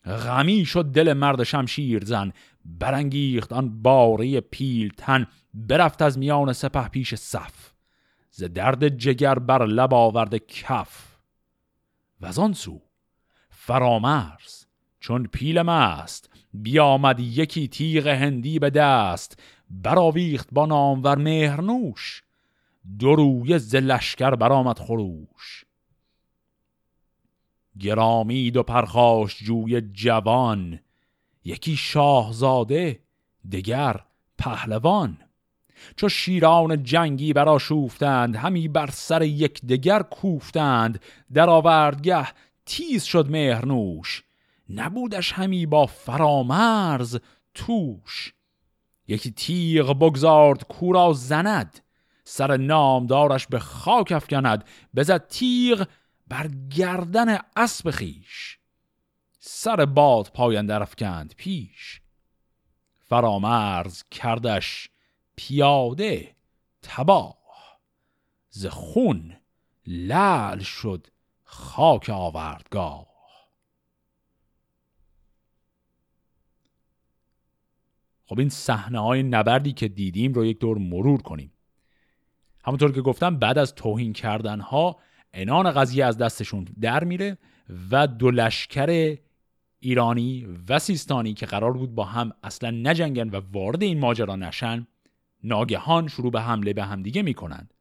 غمی 0.06 0.66
شد 0.66 0.86
دل 0.86 1.14
مرد 1.14 1.44
شمشیر 1.44 2.06
زن 2.06 2.32
برانگیخت 2.66 3.54
آن 3.54 3.82
پیل 4.52 4.94
تن 4.98 5.28
برفت 5.54 6.02
از 6.02 6.18
میان 6.18 6.54
سپه 6.54 6.88
پیش 6.88 7.16
صف. 7.16 7.67
ز 8.38 8.44
درد 8.44 8.88
جگر 8.88 9.40
بر 9.40 9.66
لب 9.66 9.94
آورده 9.94 10.40
کف. 10.40 11.18
و 12.22 12.40
آن 12.40 12.54
سو 12.54 12.82
فرامرز 13.50 14.66
چون 15.00 15.28
پیل 15.28 15.62
مست 15.62 16.30
بیامد 16.54 17.20
یکی 17.20 17.68
تیغ 17.68 18.08
هندی 18.08 18.60
به 18.60 18.70
دست 18.70 19.44
براویخت 19.70 20.48
با 20.52 20.66
نامور 20.66 21.16
مهرنوش. 21.16 22.24
دو 23.00 23.16
روی 23.16 23.60
ز 23.60 23.76
لشکر 23.76 24.36
برآمد 24.36 24.80
خروش. 24.80 25.66
گرامید 27.80 28.58
و 28.58 28.64
پرخاش 28.64 29.38
جوی 29.44 29.82
جوان 29.82 30.80
یکی 31.44 31.76
شاهزاده 31.76 33.00
دگر 33.52 34.06
پهلوان. 34.38 35.27
چو 35.96 36.10
شیران 36.10 36.84
جنگی 36.84 37.34
برا 37.34 37.58
شوفتند 37.58 38.36
همی 38.36 38.68
بر 38.68 38.90
سر 38.90 39.22
یک 39.22 39.62
دگر 39.66 40.02
کوفتند. 40.02 41.02
در 41.34 41.50
آوردگه 41.50 42.28
تیز 42.66 43.04
شد 43.04 43.30
مهرنوش 43.30 44.24
نبودش 44.70 45.32
همی 45.32 45.66
با 45.66 45.86
فرامرز 45.86 47.20
توش. 47.54 48.34
یکی 49.08 49.32
تیغ 49.32 50.00
بگذارد 50.00 50.64
کورا 50.64 51.14
زند. 51.14 51.80
سر 52.24 52.58
نامدارش 52.58 53.48
به 53.48 53.60
خاک 53.60 54.12
افکند. 54.12 54.64
بزد 54.96 55.28
تیغ 55.28 55.88
بر 56.28 56.50
گردن 56.76 57.38
اسب 57.56 57.92
خیش 57.92 58.58
سر 59.40 59.86
باد 59.86 60.32
پاینده 60.34 60.82
افکند 60.82 61.34
پیش. 61.38 62.02
فرامرز 63.10 64.04
کردش 64.12 64.90
پیاده 65.38 66.36
تباه. 66.82 67.38
ز 68.50 68.66
خون 68.66 69.36
لعل 69.88 70.60
شد 70.60 71.08
خاک 71.44 72.10
آوردگاه. 72.10 73.08
خب 78.26 78.40
این 78.40 78.50
صحنه 78.50 79.00
های 79.00 79.24
نبردی 79.24 79.74
که 79.74 79.88
دیدیم 79.88 80.34
رو 80.34 80.46
یک 80.46 80.60
دور 80.60 80.78
مرور 80.78 81.22
کنیم. 81.22 81.52
همونطور 82.66 82.92
که 82.92 83.02
گفتم 83.02 83.38
بعد 83.38 83.58
از 83.58 83.76
توهین 83.76 84.14
کردن 84.14 84.60
ها 84.60 85.00
انان 85.34 85.72
قضیه 85.72 86.06
از 86.06 86.18
دستشون 86.18 86.68
در 86.82 87.04
میره 87.04 87.38
و 87.92 88.08
دو 88.08 88.32
لشکر 88.32 89.18
ایرانی 89.80 90.48
و 90.70 90.80
سیستانی 90.80 91.34
که 91.34 91.46
قرار 91.46 91.74
بود 91.74 91.96
با 91.96 92.04
هم 92.04 92.32
اصلا 92.44 92.72
نجنگن 92.72 93.30
و 93.30 93.42
وارد 93.52 93.84
این 93.84 94.00
ماجرا 94.00 94.36
نشن 94.36 94.88
ناگهان 95.44 96.08
شروع 96.08 96.32
به 96.32 96.42
حمله 96.42 96.74
به 96.74 96.84
همدیگه 96.84 97.22
می‌کنند. 97.22 97.74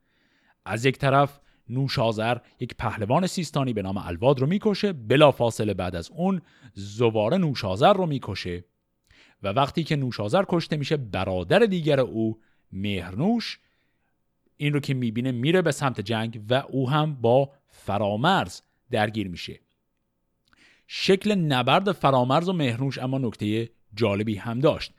از 0.65 0.85
یک 0.85 0.99
طرف 0.99 1.41
نوشازر 1.69 2.39
یک 2.61 2.75
پهلوان 2.79 3.27
سیستانی 3.27 3.73
به 3.73 3.83
نام 3.83 3.97
الواد 3.97 4.41
رو 4.41 4.47
می‌کشه 4.47 4.93
بلا 4.93 5.31
فاصله 5.31 5.75
بعد 5.75 5.97
از 5.97 6.11
اون 6.11 6.43
زواره 6.75 7.37
نوشازر 7.37 7.93
رو 7.93 8.07
می‌کشه. 8.07 8.65
و 9.43 9.49
وقتی 9.49 9.85
که 9.85 9.97
نوشازر 9.97 10.45
کشته 10.49 10.77
میشه 10.77 10.97
برادر 10.97 11.59
دیگر 11.59 12.01
او 12.01 12.41
مهرنوش 12.73 13.59
این 14.57 14.73
رو 14.73 14.81
که 14.81 14.95
می‌بینه 14.95 15.33
میره 15.33 15.63
به 15.63 15.73
سمت 15.73 16.01
جنگ 16.01 16.43
و 16.51 16.55
او 16.55 16.91
هم 16.91 17.15
با 17.15 17.53
فرامرز 17.69 18.61
درگیر 18.91 19.29
میشه. 19.29 19.61
شکل 20.87 21.35
نبرد 21.35 21.93
فرامرز 21.93 22.49
و 22.49 22.53
مهرنوش 22.53 22.99
اما 22.99 23.19
نکته 23.19 23.71
جالبی 23.95 24.37
هم 24.37 24.59
داشت. 24.59 24.95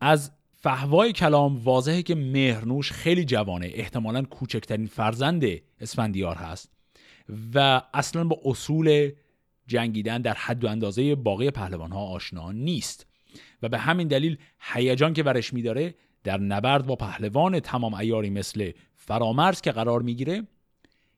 از 0.00 0.32
فهوای 0.60 1.12
کلام 1.12 1.56
واضحه 1.56 2.02
که 2.02 2.14
مهرنوش 2.14 2.92
خیلی 2.92 3.24
جوانه. 3.24 3.70
احتمالا 3.74 4.22
کوچکترین 4.22 4.86
فرزند 4.86 5.44
اسفندیار 5.80 6.36
هست. 6.36 6.72
و 7.54 7.82
اصلا 7.94 8.24
با 8.24 8.40
اصول 8.44 9.10
جنگیدن 9.66 10.22
در 10.22 10.34
حد 10.34 10.64
و 10.64 10.68
اندازه 10.68 11.14
باقی 11.14 11.50
پهلوان 11.50 11.92
ها 11.92 12.00
آشنا 12.00 12.52
نیست. 12.52 13.06
و 13.62 13.68
به 13.68 13.78
همین 13.78 14.08
دلیل 14.08 14.36
هیجان 14.60 15.12
که 15.14 15.22
برش 15.22 15.52
میداره 15.52 15.94
در 16.24 16.38
نبرد 16.38 16.86
با 16.86 16.96
پهلوان 16.96 17.60
تمام 17.60 17.94
ایاری 17.94 18.30
مثل 18.30 18.70
فرامرز 18.94 19.60
که 19.60 19.72
قرار 19.72 20.02
می‌گیره 20.02 20.46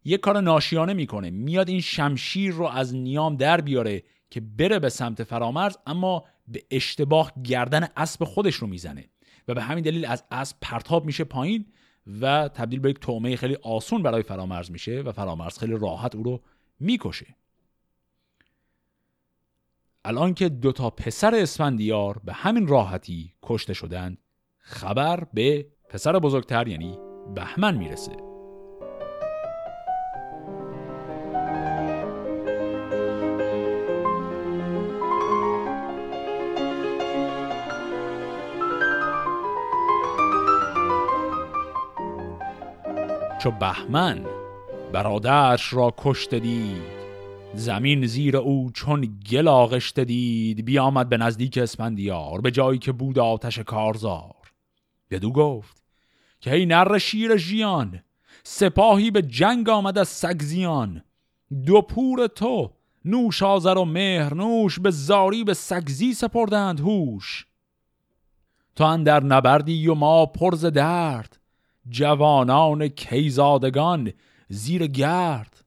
یه 0.05 0.19
کار 0.19 0.41
ناشیانه 0.41 0.93
می‌کنه. 0.93 1.31
میاد 1.31 1.69
این 1.69 1.81
شمشیر 1.81 2.53
رو 2.53 2.65
از 2.65 2.95
نیام 2.95 3.37
در 3.37 3.61
بیاره 3.61 4.03
که 4.31 4.41
بره 4.41 4.79
به 4.79 4.89
سمت 4.89 5.25
فرامرز 5.25 5.77
اما 5.87 6.25
به 6.49 6.63
اشتباه 6.71 7.33
گردن 7.45 7.89
اسب 7.97 8.25
خودش 8.25 8.55
رو 8.55 8.67
می‌زنه. 8.67 9.05
و 9.49 9.55
به 9.55 9.63
همین 9.63 9.85
دلیل 9.85 10.05
از 10.05 10.25
اسب 10.31 10.57
پرتاب 10.61 11.05
میشه 11.05 11.25
پایین 11.25 11.67
و 12.21 12.49
تبدیل 12.49 12.81
به 12.81 12.91
یک 12.91 12.99
تومه 12.99 13.37
خیلی 13.37 13.55
آسون 13.55 14.03
برای 14.03 14.23
فرامرز 14.23 14.71
میشه 14.71 15.01
و 15.01 15.13
فرامرز 15.13 15.59
خیلی 15.59 15.79
راحت 15.79 16.15
او 16.15 16.23
رو 16.23 16.41
می‌کشه. 16.81 17.27
الان 20.05 20.35
که 20.35 20.49
دوتا 20.49 20.91
پسر 20.91 21.35
اسفندیار 21.35 22.21
به 22.25 22.33
همین 22.33 22.67
راحتی 22.67 23.35
کشته 23.43 23.75
شدند 23.75 24.19
خبر 24.59 25.25
به 25.35 25.67
پسر 25.89 26.19
بزرگتر 26.19 26.69
یعنی 26.69 26.99
بهمن 27.35 27.77
می‌رسه. 27.77 28.30
چو 43.41 43.51
بهمن 43.51 44.25
برادرش 44.93 45.73
را 45.73 45.95
کشته 45.99 46.39
دید. 46.39 46.83
زمین 47.55 48.07
زیر 48.07 48.37
او 48.37 48.71
چون 48.75 49.19
گل 49.31 49.49
آغشته 49.49 50.05
دید. 50.05 50.65
بیامد 50.65 51.09
به 51.09 51.17
نزدیک 51.17 51.59
اسفندیار 51.59 52.41
به 52.41 52.51
جایی 52.51 52.79
که 52.79 52.93
بود 52.93 53.19
آتش 53.19 53.59
کارزار. 53.59 54.53
بدو 55.11 55.33
گفت 55.33 55.83
که 56.41 56.55
ای 56.55 56.67
نر 56.67 56.99
شیر 56.99 57.37
ژیان 57.37 58.01
سپاهی 58.43 59.11
به 59.11 59.23
جنگ 59.23 59.69
آمد 59.69 59.99
از 59.99 60.09
سگزیان. 60.09 61.03
دو 61.67 61.83
پور 61.83 62.27
تو 62.27 62.71
نوش 63.05 63.43
آزر 63.43 63.79
و 63.79 63.85
مهرنوش 63.85 64.81
به 64.81 64.91
زاری 64.91 65.45
به 65.45 65.55
سگزی 65.55 66.15
سپردند 66.15 66.81
هوش. 66.81 67.47
تو 68.77 68.85
اندر 68.85 69.25
نبردی 69.25 69.89
و 69.89 69.95
ما 69.95 70.27
پرز 70.27 70.65
درد. 70.65 71.40
جوانان 71.89 72.89
کیزادگان 72.89 74.13
زیر 74.49 74.87
گرد. 74.87 75.65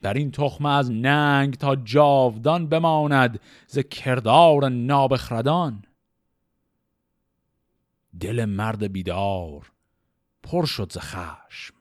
در 0.00 0.14
این 0.14 0.30
تخم 0.30 0.66
از 0.66 0.90
ننگ 0.90 1.54
تا 1.54 1.76
جاودان 1.76 2.68
بماند 2.68 3.40
ز 3.66 3.78
کردار 3.78 4.68
نابخردان. 4.68 5.84
دل 8.20 8.44
مرد 8.44 8.92
بیدار 8.92 9.72
پر 10.42 10.66
شد 10.66 10.92
ز 10.92 10.98
خشم 10.98 11.74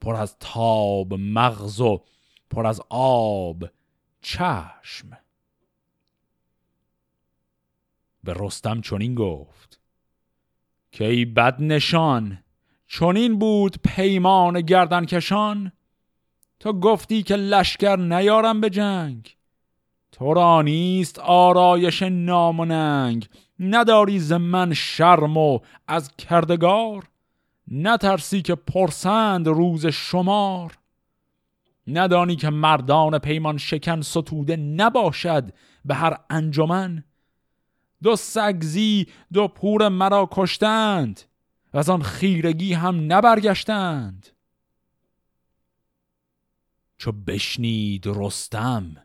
پر 0.00 0.16
از 0.16 0.36
تاب 0.38 1.14
مغز 1.14 1.80
و 1.80 2.04
پر 2.50 2.66
از 2.66 2.80
آب 2.90 3.64
چشم. 4.20 5.18
به 8.24 8.34
رستم 8.36 8.80
چنین 8.80 9.14
گفت 9.14 9.80
که 10.92 11.04
ای 11.04 11.24
بد 11.24 11.62
نشان 11.62 12.44
چنین 12.92 13.38
بود 13.38 13.76
پیمان 13.84 14.60
گردن 14.60 15.04
کشان 15.04 15.72
تو 16.60 16.72
گفتی 16.72 17.22
که 17.22 17.36
لشکر 17.36 17.96
نیارم 17.96 18.60
به 18.60 18.70
جنگ. 18.70 19.36
تو 20.12 20.34
را 20.34 20.62
نیست 20.62 21.18
آرایش 21.18 22.02
ناموننگ 22.02 23.28
نداری 23.60 24.18
ز 24.18 24.32
من 24.32 24.74
شرم 24.74 25.36
و 25.36 25.58
از 25.88 26.16
کردگار. 26.16 27.08
نترسی 27.68 28.42
که 28.42 28.54
پرسند 28.54 29.48
روز 29.48 29.86
شمار. 29.86 30.78
ندانی 31.86 32.36
که 32.36 32.50
مردان 32.50 33.18
پیمان 33.18 33.58
شکن 33.58 34.00
ستوده 34.00 34.56
نباشد 34.56 35.50
به 35.84 35.94
هر 35.94 36.16
انجمن. 36.30 37.04
دو 38.02 38.16
سگزی 38.16 39.06
دو 39.32 39.48
پور 39.48 39.88
مرا 39.88 40.28
کشتند. 40.32 41.29
و 41.72 41.78
از 41.78 41.90
آن 41.90 42.02
خیرگی 42.02 42.72
هم 42.72 43.12
نبرگشتند. 43.12 44.28
چو 46.98 47.12
بشنید 47.12 48.04
رستم 48.06 48.96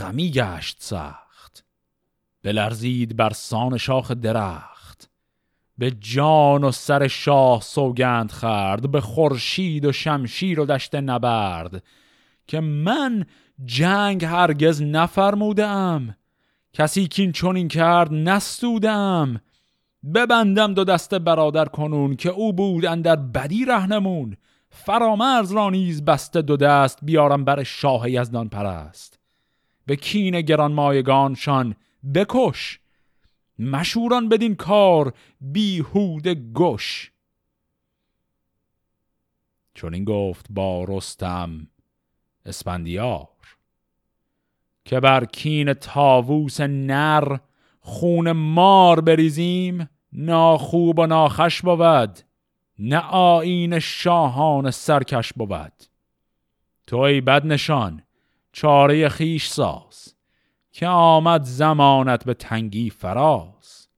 غمی 0.00 0.30
گشت 0.30 0.76
سخت. 0.80 1.64
بلرزید 2.42 3.16
بر 3.16 3.30
سان 3.30 3.78
شاخ 3.78 4.10
درخت. 4.10 5.10
به 5.78 5.90
جان 5.90 6.64
و 6.64 6.70
سر 6.70 7.08
شاه 7.08 7.60
سوگند 7.60 8.30
خرد 8.30 8.90
به 8.90 9.00
خورشید 9.00 9.84
و 9.84 9.92
شمشیر 9.92 10.60
و 10.60 10.66
دشت 10.66 10.94
نبرد. 10.94 11.82
که 12.46 12.60
من 12.60 13.26
جنگ 13.64 14.24
هرگز 14.24 14.82
نفرمودم 14.82 16.16
کسی 16.72 17.08
کین 17.08 17.32
چنین 17.32 17.68
کرد 17.68 18.12
نستودم. 18.12 19.40
ببندم 20.14 20.74
دو 20.74 20.84
دست 20.84 21.14
برادر 21.14 21.64
کنون 21.64 22.16
که 22.16 22.28
او 22.28 22.52
بود 22.52 22.86
اندر 22.86 23.16
بدی 23.16 23.64
رهنمون. 23.64 24.36
فرامرز 24.70 25.52
را 25.52 25.70
نیز 25.70 26.04
بسته 26.04 26.42
دو 26.42 26.56
دست 26.56 26.98
بیارم 27.02 27.44
بر 27.44 27.62
شاه 27.62 28.10
یزدان 28.10 28.48
پرست. 28.48 29.18
به 29.86 29.96
کین 29.96 30.40
گران 30.40 30.72
مایگانشان 30.72 31.74
بکش. 32.14 32.80
مشوران 33.58 34.28
بدین 34.28 34.54
کار 34.54 35.12
بیهود 35.40 36.28
گش. 36.28 37.12
چون 39.74 39.94
این 39.94 40.04
گفت 40.04 40.46
با 40.50 40.84
رستم 40.88 41.66
اسپندیار 42.46 43.28
که 44.84 45.00
بر 45.00 45.24
کین 45.24 45.74
تاووس 45.74 46.60
نر 46.60 47.38
خون 47.80 48.32
مار 48.32 49.00
بریزیم 49.00 49.88
ناخوب 50.12 50.98
و 50.98 51.06
ناخش 51.06 51.62
بود 51.62 52.18
نه 52.78 52.98
آین 53.10 53.78
شاهان 53.78 54.70
سرکش 54.70 55.32
بود. 55.32 55.72
تو 56.86 56.96
ای 56.96 57.20
بد 57.20 57.46
نشان 57.46 58.02
چاره 58.52 59.08
خیش 59.08 59.48
ساز 59.48 60.14
که 60.72 60.86
آمد 60.86 61.42
زمانت 61.42 62.24
به 62.24 62.34
تنگی 62.34 62.90
فراز. 62.90 63.88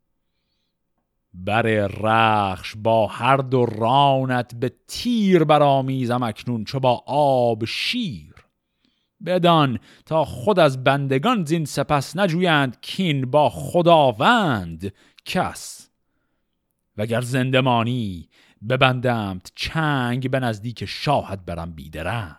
بر 1.35 1.63
رخش 1.87 2.75
با 2.77 3.07
هر 3.07 3.37
دو 3.37 3.67
رانت 3.67 4.55
به 4.55 4.73
تیر 4.89 5.45
برآمیزم 5.45 6.23
اکنون 6.23 6.65
چو 6.65 6.81
با 6.81 7.05
آب 7.07 7.65
شیر. 7.65 8.35
بدان 9.27 9.79
تا 10.07 10.25
خود 10.25 10.59
از 10.59 10.85
بندگان 10.85 11.45
زین 11.45 11.65
سپس 11.65 12.17
نجویند 12.17 12.79
کین 12.81 13.31
با 13.31 13.51
خداوند 13.51 14.93
کس. 15.25 15.84
وگر 16.97 17.21
زندمانی 17.21 18.29
ببندمت 18.69 19.53
چنگ 19.55 20.31
به 20.31 20.41
نزدیک 20.41 20.85
شاهد 20.85 21.45
برم 21.45 21.73
بیدرنگ. 21.73 22.35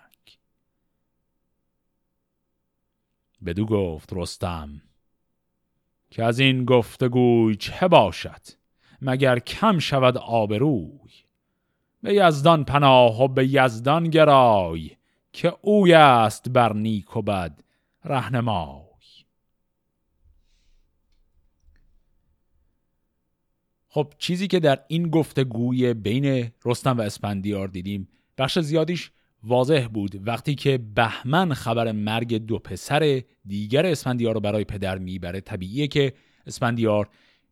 بدو 3.45 3.66
گفت 3.66 4.14
رستم 4.14 4.82
که 6.10 6.24
از 6.24 6.39
این 6.39 6.66
گفتگوی 6.66 7.56
چه 7.56 7.88
باشد؟ 7.88 8.41
مگر 9.01 9.39
کم 9.39 9.80
شود 9.80 10.18
آبروی؟ 10.18 11.12
به 12.03 12.14
یزدان 12.14 12.64
پناه 12.64 13.24
و 13.24 13.28
به 13.28 13.47
یزدان 13.47 14.10
گرای 14.10 14.91
که 15.34 15.58
اوی 15.62 15.93
است 15.93 16.49
بر 16.49 16.74
نیک 16.74 17.18
و 17.18 17.22
بد 17.22 17.60
رهنمای. 18.03 18.85
خب 23.96 24.14
چیزی 24.18 24.48
که 24.48 24.60
در 24.60 24.80
این 24.88 25.10
گفتگوی 25.10 25.93
بین 25.93 26.52
رستم 26.66 26.98
و 26.98 27.02
اسپندیار 27.02 27.68
دیدیم 27.68 28.08
بخش 28.38 28.60
زیادیش 28.60 29.12
واضح 29.43 29.88
بود. 29.93 30.28
وقتی 30.28 30.56
که 30.56 30.78
بهمن 30.78 31.54
خبر 31.54 31.91
مرگ 31.91 32.38
دو 32.38 32.60
پسر 32.60 33.22
دیگر 33.46 33.86
اسفندیار 33.86 34.34
رو 34.34 34.39
برای 34.39 34.64
پدر 34.64 34.98
می‌بره 34.98 35.41
طبیعیه 35.41 35.88
که 35.88 36.14
اسفندیار 36.48 37.10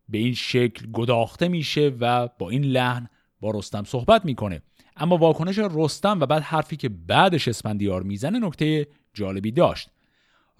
به 0.08 0.18
این 0.18 0.34
شکل 0.34 0.86
گداخته 0.92 1.48
میشه 1.48 1.92
و 2.00 2.28
با 2.38 2.50
این 2.50 2.64
لحن 2.64 3.08
با 3.40 3.50
رستم 3.50 3.84
صحبت 3.84 4.24
می‌کنه. 4.24 4.62
اما 4.96 5.16
واکنش 5.16 5.58
رستم 5.58 6.20
و 6.20 6.26
بعد 6.26 6.42
حرفی 6.42 6.76
که 6.76 6.88
بعدش 6.88 7.48
اسفندیار 7.48 8.02
می‌زنه 8.02 8.38
نکته 8.38 8.86
جالبی 9.14 9.50
داشت. 9.50 9.90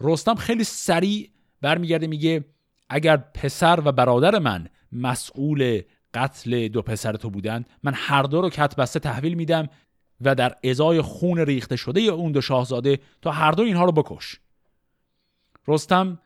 رستم 0.01 0.35
خیلی 0.35 0.65
سریع 0.65 1.31
برمیگرده 1.61 2.07
میگه 2.07 2.45
اگر 2.89 3.17
پسر 3.17 3.83
و 3.85 3.93
برادر 3.93 4.39
من 4.39 4.69
مسئول 4.95 5.83
قتل 6.15 6.69
دو 6.69 6.83
پسر 6.83 7.17
تو 7.17 7.31
بودن. 7.31 7.65
من 7.83 7.93
هر 7.97 8.23
دو 8.23 8.41
رو 8.41 8.51
کت 8.51 8.77
بسته 8.77 8.99
تحویل 8.99 9.35
میدم 9.35 9.69
و 10.21 10.35
در 10.35 10.55
ازای 10.65 11.01
خون 11.01 11.39
ریخته 11.39 11.77
شده 11.77 12.01
اون 12.01 12.33
دو 12.33 12.41
شاهزاده 12.41 12.99
تا 13.23 13.31
هر 13.31 13.51
دو 13.51 13.63
اینها 13.63 13.85
رو 13.85 13.93
بکش. 13.93 14.41
رستم 15.69 16.19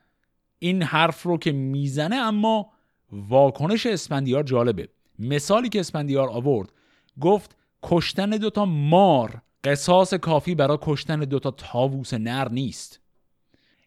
این 0.58 0.82
حرف 0.82 1.22
رو 1.22 1.38
که 1.38 1.52
می‌زنه 1.52 2.16
اما 2.16 2.70
واکنش 3.12 3.86
اسپندیار 3.86 4.42
جالبه. 4.42 4.88
مثالی 5.18 5.68
که 5.68 5.80
اسپندیار 5.80 6.28
آورد 6.28 6.72
گفت 7.20 7.56
کشتن 7.82 8.30
دوتا 8.30 8.64
مار 8.64 9.42
قصاص 9.64 10.14
کافی 10.14 10.54
برای 10.54 10.78
کشتن 10.82 11.20
دوتا 11.20 11.50
تاووس 11.50 12.14
نر 12.14 12.48
نیست. 12.48 13.00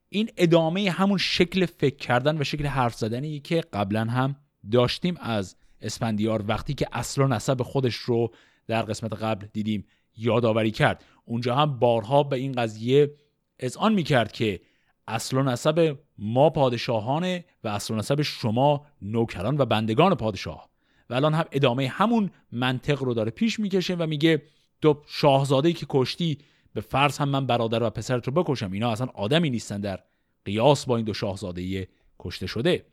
این 0.09 0.29
ادامه 0.38 0.91
همون 0.91 1.17
شکل 1.17 1.65
فکر 1.65 1.95
کردن 1.95 2.41
و 2.41 2.43
شکل 2.43 2.65
حرف 2.65 2.95
زدنی 2.95 3.39
که 3.39 3.61
قبلا 3.73 4.05
هم 4.05 4.36
داشتیم 4.72 5.18
از 5.20 5.55
اسپندیار 5.82 6.43
وقتی 6.47 6.74
که 6.74 6.88
اصل 6.91 7.22
و 7.22 7.28
نسب 7.28 7.62
خودش 7.62 7.95
رو 7.95 8.32
در 8.68 8.82
قسمت 8.82 9.14
قبل 9.14 9.47
دیدیم 9.53 9.86
یادآوری 10.18 10.72
کرد. 10.72 11.03
اونجا 11.26 11.55
هم 11.55 11.80
بارها 11.80 12.24
به 12.24 12.36
این 12.36 12.51
قضیه 12.51 13.12
اذعان 13.59 13.93
می‌کرد 13.93 14.32
که 14.32 14.62
اصل 15.07 15.38
و 15.38 15.43
نسب 15.43 15.97
ما 16.18 16.49
پادشاهانه 16.49 17.45
و 17.64 17.68
اصل 17.68 17.93
و 17.93 17.97
نسب 17.97 18.22
شما 18.22 18.86
نوکران 19.01 19.57
و 19.57 19.66
بندگان 19.66 20.16
پادشاه. 20.16 20.70
و 21.09 21.14
الان 21.14 21.34
هم 21.34 21.45
ادامه 21.51 21.88
همون 21.88 22.32
منطق 22.51 23.03
رو 23.03 23.14
داره 23.14 23.32
پیش 23.32 23.59
می‌کشه 23.59 23.95
و 23.95 24.07
میگه 24.07 24.41
تو 24.82 25.01
شاهزاده 25.07 25.74
که 25.74 25.86
کشتی 25.89 26.38
به 26.74 26.82
فرض 26.82 27.18
هم 27.18 27.30
من 27.30 27.45
برادر 27.45 27.84
و 27.84 27.89
پسرت 27.89 28.28
رو 28.28 28.43
بکشم. 28.43 28.72
اینا 28.72 28.91
اصلا 28.91 29.07
آدمی 29.14 29.49
نیستن 29.49 29.82
در 29.82 29.99
قیاس 30.45 30.86
با 30.86 30.97
این 30.97 31.05
دو 31.05 31.14
شاهزاده 31.14 31.88
کشته 32.20 32.47
شده. 32.47 32.86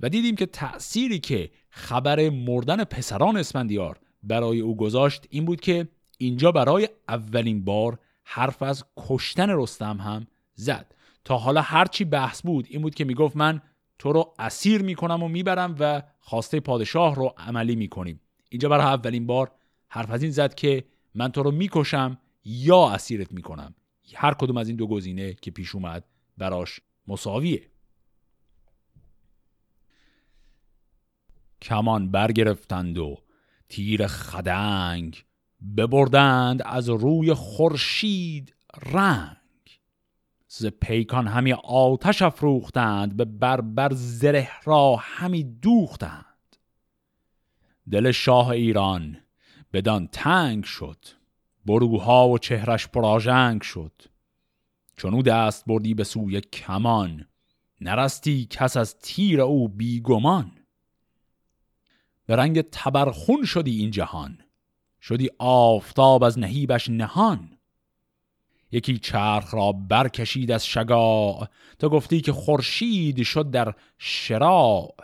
و 0.00 0.08
دیدیم 0.08 0.36
که 0.36 0.46
تأثیری 0.46 1.18
که 1.18 1.50
خبر 1.70 2.30
مردن 2.30 2.84
پسران 2.84 3.36
اسفندیار 3.36 4.00
برای 4.22 4.60
او 4.60 4.76
گذاشت 4.76 5.26
این 5.30 5.44
بود 5.44 5.60
که 5.60 5.88
اینجا 6.18 6.52
برای 6.52 6.88
اولین 7.08 7.64
بار 7.64 7.98
حرف 8.24 8.62
از 8.62 8.84
کشتن 8.96 9.50
رستم 9.50 9.96
هم 9.96 10.26
زد. 10.54 10.94
تا 11.24 11.38
حالا 11.38 11.60
هرچی 11.60 12.04
بحث 12.04 12.42
بود 12.42 12.66
این 12.70 12.82
بود 12.82 12.94
که 12.94 13.04
می‌گفت 13.04 13.36
من 13.36 13.60
تو 13.98 14.12
رو 14.12 14.34
اسیر 14.38 14.82
می‌کنم 14.82 15.22
و 15.22 15.28
می‌برم 15.28 15.76
و 15.78 16.02
خواسته 16.20 16.60
پادشاه 16.60 17.14
رو 17.14 17.34
عملی 17.38 17.76
می‌کنیم. 17.76 18.20
اینجا 18.50 18.68
برای 18.68 18.84
اولین 18.84 19.26
بار 19.26 19.50
حرف 19.88 20.10
از 20.10 20.22
این 20.22 20.32
زد 20.32 20.54
که 20.54 20.84
من 21.14 21.32
تو 21.32 21.42
رو 21.42 21.50
می‌کشم 21.50 22.18
یا 22.44 22.90
اسیرت 22.90 23.32
می‌کنم. 23.32 23.74
هر 24.14 24.34
کدوم 24.34 24.56
از 24.56 24.68
این 24.68 24.76
دو 24.76 24.86
گزینه 24.86 25.34
که 25.34 25.50
پیش 25.50 25.74
اومد 25.74 26.04
براش 26.38 26.80
مساویه. 27.06 27.62
کمان 31.62 32.10
برگرفتند 32.10 32.98
و 32.98 33.16
تیر 33.68 34.06
خدنگ 34.06 35.24
ببردند 35.76 36.62
از 36.66 36.88
روی 36.88 37.34
خورشید 37.34 38.54
رنگ. 38.82 39.36
ز 40.48 40.66
پیکان 40.66 41.26
همی 41.26 41.52
آتش 41.64 42.22
افروختند 42.22 43.16
به 43.16 43.24
بربر 43.24 43.92
زره 43.92 44.48
را 44.64 44.96
همی 45.00 45.44
دوختند. 45.44 46.24
دل 47.90 48.10
شاه 48.10 48.48
ایران 48.48 49.16
بدان 49.72 50.08
تنگ 50.12 50.64
شد 50.64 51.04
بروها 51.66 52.28
و 52.28 52.38
چهرش 52.38 52.88
پراژنگ 52.88 53.62
شد. 53.62 54.02
چون 54.96 55.20
دست 55.20 55.64
بردی 55.66 55.94
به 55.94 56.04
سوی 56.04 56.40
کمان 56.40 57.26
نرستی 57.80 58.46
کس 58.50 58.76
از 58.76 58.98
تیر 58.98 59.40
او 59.40 59.68
بیگمان. 59.68 60.52
به 62.30 62.36
رنگ 62.36 62.60
تبرخون 62.60 63.44
شدی 63.44 63.78
این 63.78 63.90
جهان. 63.90 64.38
شدی 65.02 65.30
آفتاب 65.38 66.24
از 66.24 66.38
نهیبش 66.38 66.88
نهان. 66.88 67.58
یکی 68.72 68.98
چرخ 68.98 69.54
را 69.54 69.72
برکشید 69.72 70.50
از 70.50 70.66
شگاع 70.66 71.48
تا 71.78 71.88
گفتی 71.88 72.20
که 72.20 72.32
خورشید 72.32 73.22
شد 73.22 73.50
در 73.50 73.74
شراع. 73.98 74.94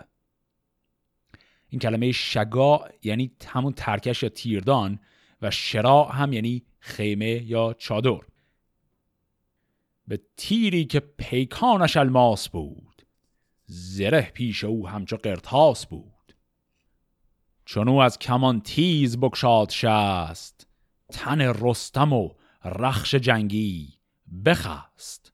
این 1.69 1.79
کلمه 1.81 2.13
شگاع 2.13 2.93
یعنی 3.03 3.33
همون 3.47 3.73
ترکش 3.73 4.23
یا 4.23 4.29
تیردان 4.29 5.01
و 5.43 5.51
شراع 5.51 6.13
هم 6.13 6.33
یعنی 6.33 6.63
خیمه 6.79 7.43
یا 7.43 7.75
چادر. 7.79 8.21
به 10.09 10.21
تیری 10.37 10.85
که 10.85 11.01
پیکانش 11.01 11.97
الماس 11.97 12.49
بود 12.49 13.03
زره 13.67 14.31
پیش 14.35 14.65
او 14.65 14.89
همچو 14.89 15.17
قرتاس 15.17 15.87
بود. 15.87 16.16
چون 17.67 17.89
او 17.89 18.03
از 18.03 18.19
کمان 18.19 18.61
تیز 18.61 19.19
بکشاد 19.19 19.71
شست 19.71 20.67
تن 21.13 21.41
رستم 21.41 22.13
و 22.13 22.31
رخش 22.65 23.15
جنگی 23.15 23.95
بخست. 24.45 25.33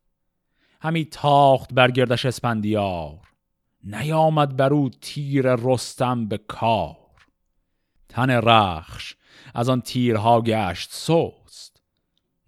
همی 0.80 1.04
تاخت 1.04 1.74
برگردش 1.74 2.26
اسپندیار 2.26 3.20
نیامد 3.84 4.56
بر 4.56 4.72
او 4.72 4.88
تیر 4.88 5.54
رستم 5.54 6.28
به 6.28 6.38
کار. 6.38 6.96
تن 8.08 8.30
رخش 8.30 9.16
از 9.54 9.68
آن 9.68 9.80
تیرها 9.80 10.40
گشت 10.40 10.90
سوست 10.92 11.82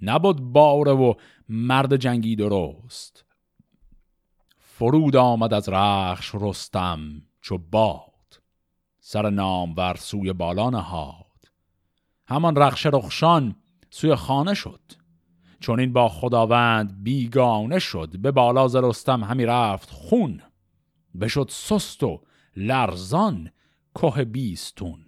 نبود 0.02 0.40
باره 0.40 0.92
و 0.92 1.14
مرد 1.48 1.96
جنگی 1.96 2.36
درست. 2.36 3.24
فرود 4.58 5.16
آمد 5.16 5.54
از 5.54 5.68
رخش 5.68 6.30
رستم 6.34 7.22
چو 7.40 7.58
باد 7.58 8.13
سر 9.06 9.30
نام 9.30 9.74
ور 9.76 9.96
سوی 9.96 10.32
بالا 10.32 10.70
نهاد. 10.70 11.48
همان 12.26 12.56
رخش 12.56 12.86
رخشان 12.86 13.56
سوی 13.90 14.14
خانه 14.14 14.54
شد. 14.54 14.80
چون 15.60 15.80
این 15.80 15.92
با 15.92 16.08
خداوند 16.08 17.02
بیگانه 17.02 17.78
شد. 17.78 18.18
به 18.18 18.30
بالا 18.30 18.68
ز 18.68 18.76
رستم 18.76 19.24
همی 19.24 19.46
رفت 19.46 19.90
خون. 19.90 20.42
بشد 21.20 21.46
سست 21.50 22.02
و 22.02 22.22
لرزان 22.56 23.50
که 24.00 24.24
بیستون. 24.24 25.06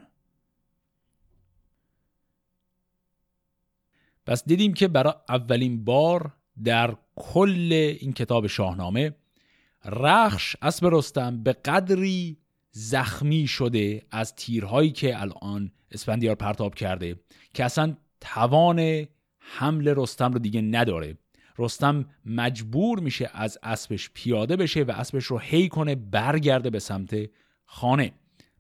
پس 4.27 4.45
دیدیم 4.45 4.75
که 4.75 4.89
برای 4.89 5.15
اولین 5.29 5.85
بار 5.85 6.33
در 6.65 6.97
کل 7.17 7.97
این 8.01 8.13
کتاب 8.13 8.47
شاهنامه 8.47 9.17
رخش 9.85 10.57
اسب 10.63 10.87
رستم 10.93 11.43
به 11.43 11.53
قدری 11.53 12.46
زخمی 12.79 13.47
شده 13.47 14.03
از 14.11 14.35
تیرهایی 14.35 14.91
که 14.91 15.21
الان 15.21 15.73
اسفندیار 15.91 16.35
پرتاب 16.35 16.75
کرده 16.75 17.21
که 17.55 17.65
اصلا 17.65 17.97
توان 18.21 19.07
حمل 19.39 19.95
رستم 19.97 20.33
رو 20.33 20.39
دیگه 20.39 20.61
نداره. 20.61 21.19
رستم 21.59 22.09
مجبور 22.25 23.01
میشه 23.01 23.31
از 23.33 23.59
اسبش 23.63 24.11
پیاده 24.15 24.57
بشه 24.57 24.83
و 24.83 24.91
اسبش 24.91 25.25
رو 25.25 25.39
هی 25.39 25.69
کنه 25.69 25.95
برگرده 25.95 26.71
به 26.71 26.79
سمت 26.79 27.31
خانه. 27.65 28.13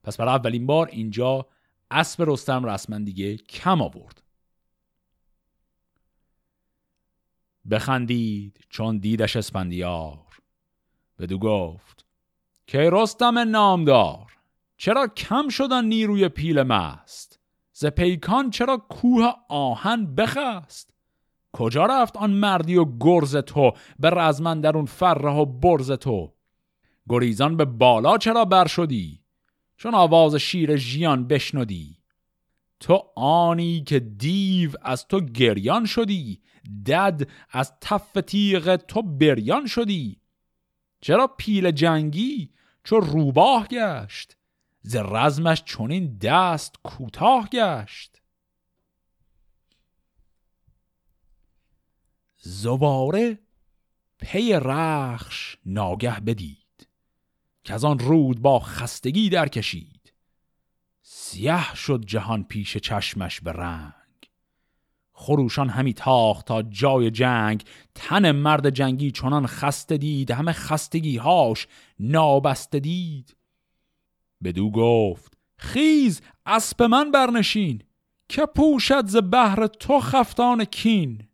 پس 0.02 0.16
برای 0.16 0.34
اولین 0.34 0.66
بار 0.66 0.88
اینجا 0.92 1.46
اسب 1.90 2.30
رستم 2.30 2.64
رسما 2.64 2.98
دیگه 2.98 3.36
کم 3.36 3.82
آورد. 3.82 4.22
بخندید 7.70 8.60
چون 8.68 8.98
دیدش 8.98 9.36
اسپندیار 9.36 10.18
بدو 11.18 11.38
گفت 11.38 12.05
که 12.66 12.90
رستم 12.92 13.38
نامدار 13.38 14.32
چرا 14.76 15.06
کم 15.06 15.48
شدن 15.48 15.84
نیروی 15.84 16.28
پیل 16.28 16.62
مست؟ 16.62 17.40
ز 17.72 17.86
پیکان 17.86 18.50
چرا 18.50 18.76
کوه 18.76 19.32
آهن 19.48 20.14
بخست؟ 20.14 20.94
کجا 21.52 21.86
رفت 21.86 22.16
آن 22.16 22.30
مردی 22.30 22.76
و 22.76 22.86
گرز 23.00 23.36
تو 23.36 23.72
به 23.98 24.10
رزمن 24.10 24.60
در 24.60 24.76
اون 24.76 24.86
فره 24.86 25.30
و 25.30 25.44
برز 25.44 25.92
تو؟ 25.92 26.32
گریزان 27.08 27.56
به 27.56 27.64
بالا 27.64 28.18
چرا 28.18 28.44
بر 28.44 28.66
شدی؟ 28.66 29.22
چون 29.76 29.94
آواز 29.94 30.34
شیر 30.34 30.76
ژیان 30.76 31.26
بشنودی؟ 31.26 31.96
تو 32.80 33.02
آنی 33.16 33.84
که 33.86 34.00
دیو 34.00 34.70
از 34.82 35.08
تو 35.08 35.20
گریان 35.20 35.86
شدی 35.86 36.40
دد 36.86 37.28
از 37.50 37.72
تف 37.80 38.12
تیغ 38.12 38.76
تو 38.76 39.02
بریان 39.02 39.66
شدی؟ 39.66 40.20
چرا 41.00 41.26
پیل 41.26 41.70
جنگی 41.70 42.50
چو 42.84 43.00
روباه 43.00 43.66
گشت؟ 43.68 44.36
ز 44.80 44.96
رزمش 44.96 45.62
چونین 45.64 46.18
دست 46.18 46.74
کوتاه 46.82 47.48
گشت. 47.48 48.22
زواره 52.38 53.38
پی 54.18 54.52
رخش 54.52 55.56
ناگه 55.66 56.20
بدید 56.20 56.88
که 57.64 57.74
از 57.74 57.84
آن 57.84 57.98
رود 57.98 58.42
با 58.42 58.60
خستگی 58.60 59.28
در 59.28 59.48
کشید 59.48 60.12
سیه 61.02 61.74
شد 61.74 62.04
جهان 62.06 62.44
پیش 62.44 62.76
چشمش 62.76 63.40
به 63.40 63.52
رنگ. 63.52 63.95
خروشان 65.18 65.68
همی 65.68 65.92
تاخت 65.92 66.46
تا 66.46 66.62
جای 66.62 67.10
جنگ. 67.10 67.64
تن 67.94 68.32
مرد 68.32 68.70
جنگی 68.70 69.10
چنان 69.10 69.46
خسته 69.46 69.96
دید 69.96 70.30
همه 70.30 70.52
خستگی 70.52 71.16
هاش 71.16 71.66
نابسته 72.00 72.80
دید. 72.80 73.36
بدو 74.44 74.70
گفت 74.70 75.38
خیز 75.56 76.20
اسب 76.46 76.82
من 76.82 77.10
برنشین 77.10 77.82
که 78.28 78.46
پوشد 78.46 79.06
ز 79.06 79.16
بهر 79.16 79.66
تو 79.66 80.00
خفتان 80.00 80.64
کین. 80.64 81.28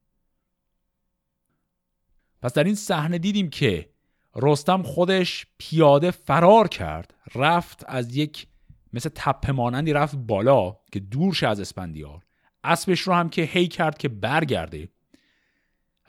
پس 2.42 2.52
در 2.52 2.64
این 2.64 2.74
صحنه 2.74 3.18
دیدیم 3.18 3.50
که 3.50 3.90
رستم 4.36 4.82
خودش 4.82 5.46
پیاده 5.58 6.10
فرار 6.10 6.68
کرد. 6.68 7.14
رفت 7.34 7.84
از 7.88 8.16
یک 8.16 8.46
مثل 8.92 9.10
تپه 9.14 9.52
مانندی 9.52 9.92
رفت 9.92 10.16
بالا 10.16 10.76
که 10.92 11.00
دور 11.00 11.34
شه 11.34 11.48
از 11.48 11.60
اسپندیار. 11.60 12.22
اسبش 12.64 13.00
رو 13.00 13.12
هم 13.14 13.28
که 13.28 13.42
هی 13.42 13.68
کرد 13.68 13.98
که 13.98 14.08
برگرده. 14.08 14.88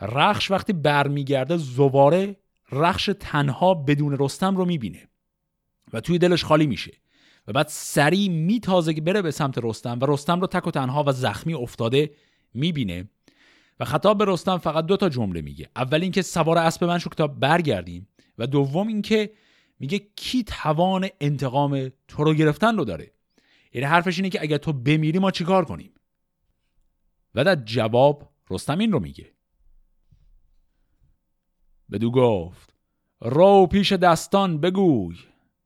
رخش 0.01 0.51
وقتی 0.51 0.73
برمیگرده 0.73 1.57
زواره 1.57 2.35
رخش 2.71 3.09
تنها 3.19 3.73
بدون 3.73 4.15
رستم 4.19 4.57
رو 4.57 4.65
می‌بینه 4.65 5.07
و 5.93 5.99
توی 5.99 6.17
دلش 6.17 6.43
خالی 6.43 6.67
میشه 6.67 6.91
و 7.47 7.53
بعد 7.53 7.67
سریع 7.67 8.29
میتازه 8.29 8.93
که 8.93 9.01
بره 9.01 9.21
به 9.21 9.31
سمت 9.31 9.59
رستم 9.63 9.99
و 10.01 10.05
رستم 10.05 10.41
رو 10.41 10.47
تک 10.47 10.67
و 10.67 10.71
تنها 10.71 11.03
و 11.07 11.11
زخمی 11.11 11.53
افتاده 11.53 12.11
می‌بینه 12.53 13.09
و 13.79 13.85
خطاب 13.85 14.17
به 14.17 14.25
رستم 14.27 14.57
فقط 14.57 14.85
دو 14.85 14.97
تا 14.97 15.09
جمله 15.09 15.41
میگه. 15.41 15.69
اول 15.75 16.01
اینکه 16.01 16.21
سوار 16.21 16.57
اسب 16.57 16.83
من 16.83 16.99
شو 16.99 17.09
تا 17.09 17.27
برگردیم 17.27 18.07
و 18.37 18.47
دوم 18.47 18.87
اینکه 18.87 19.31
میگه 19.79 20.01
کی 20.15 20.43
توان 20.43 21.09
انتقام 21.21 21.91
تو 22.07 22.23
رو 22.23 22.33
گرفتن 22.33 22.77
رو 22.77 22.85
داره. 22.85 23.11
یعنی 23.73 23.87
حرفش 23.87 24.17
اینه 24.17 24.29
که 24.29 24.41
اگر 24.41 24.57
تو 24.57 24.73
بمیری 24.73 25.19
ما 25.19 25.31
چیکار 25.31 25.65
کنیم؟ 25.65 25.91
و 27.35 27.43
در 27.43 27.55
جواب 27.55 28.29
رستم 28.49 28.79
این 28.79 28.91
رو 28.91 28.99
میگه. 28.99 29.33
بدو 31.91 32.11
گفت 32.11 32.73
رو 33.21 33.67
پیش 33.67 33.91
دستان 33.91 34.57
بگوی 34.57 35.17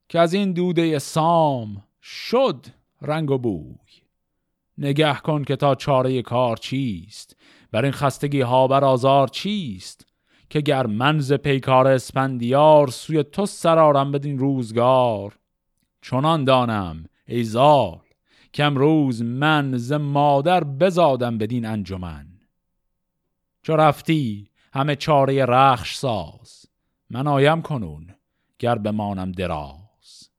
که 0.10 0.20
از 0.20 0.34
این 0.34 0.54
دوده 0.54 1.00
سام 1.00 1.84
شد 2.02 2.66
رنگ 3.02 3.32
و 3.32 3.38
بوی. 3.38 3.78
نگه 4.78 5.16
کن 5.16 5.44
که 5.44 5.56
تا 5.56 5.76
چاره 5.76 6.22
کار 6.22 6.58
چیست 6.58 7.36
بر 7.72 7.84
این 7.84 7.94
خستگی 7.94 8.42
ها 8.42 8.68
بر 8.68 8.84
آزار 8.84 9.28
چیست 9.28 10.06
که 10.50 10.62
گر 10.62 10.86
منز 10.86 11.34
پیکار 11.34 11.88
اسپندیار 11.88 12.88
سوی 12.88 13.24
تو 13.24 13.46
سرارم 13.46 14.12
بدین 14.12 14.40
روزگار. 14.40 15.40
چنان 16.02 16.44
دانم 16.44 17.06
ای 17.26 17.44
زال 17.44 18.00
که 18.58 18.64
امروز 18.64 19.22
من 19.22 19.78
ز 19.78 19.92
مادر 19.92 20.64
بزادم 20.64 21.38
بدین 21.38 21.66
انجمن. 21.66 22.28
چو 23.64 23.76
رفتی 23.76 24.50
همه 24.74 24.96
چاره 24.96 25.46
رخش 25.46 25.96
ساز 25.96 26.66
من 27.10 27.28
آیم 27.28 27.62
کنون 27.62 28.16
گر 28.60 28.78
بمانم 28.78 29.32
دراز. 29.32 30.30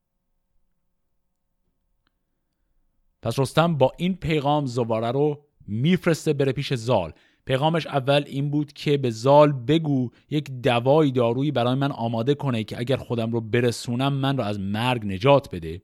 پس 3.22 3.38
رستم 3.38 3.74
با 3.74 3.92
این 3.96 4.14
پیغام 4.14 4.66
زواره 4.66 5.10
رو 5.10 5.44
میفرسته 5.66 6.32
بره 6.32 6.52
پیش 6.52 6.74
زال. 6.74 7.12
پیغامش 7.44 7.86
اول 7.86 8.24
این 8.26 8.50
بود 8.50 8.72
که 8.72 8.96
به 8.96 9.10
زال 9.10 9.52
بگو 9.52 10.10
یک 10.30 10.50
دوای 10.50 11.10
دارویی 11.10 11.50
برای 11.50 11.74
من 11.74 11.92
آماده 11.92 12.34
کنه 12.34 12.64
که 12.64 12.78
اگر 12.78 12.96
خودم 12.96 13.32
رو 13.32 13.40
برسونم 13.40 14.12
من 14.12 14.36
رو 14.36 14.44
از 14.44 14.60
مرگ 14.60 15.06
نجات 15.06 15.54
بده. 15.54 15.82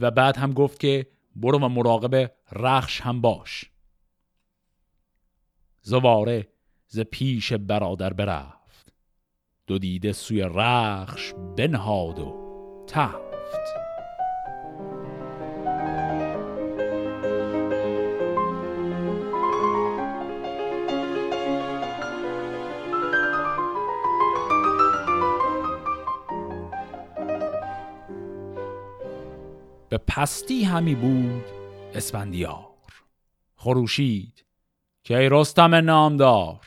و 0.00 0.10
بعد 0.10 0.36
هم 0.36 0.52
گفت 0.52 0.80
که 0.80 1.06
برو 1.40 1.58
و 1.58 1.68
مراقب 1.68 2.32
رخش 2.52 3.00
هم 3.00 3.20
باش. 3.20 3.70
زواره 5.82 6.48
ز 6.86 7.00
پیش 7.00 7.52
برادر 7.52 8.12
برفت. 8.12 8.92
دو 9.66 9.78
دیده 9.78 10.12
سوی 10.12 10.42
رخش 10.42 11.34
بنهاد 11.56 12.18
و 12.18 12.34
تفت 12.86 13.27
به 29.98 30.04
پستی 30.06 30.64
همی 30.64 30.94
بود 30.94 31.44
اسفندیار. 31.94 32.68
خروشید 33.56 34.44
که 35.04 35.18
ای 35.18 35.28
رستم 35.28 35.74
نامدار 35.74 36.60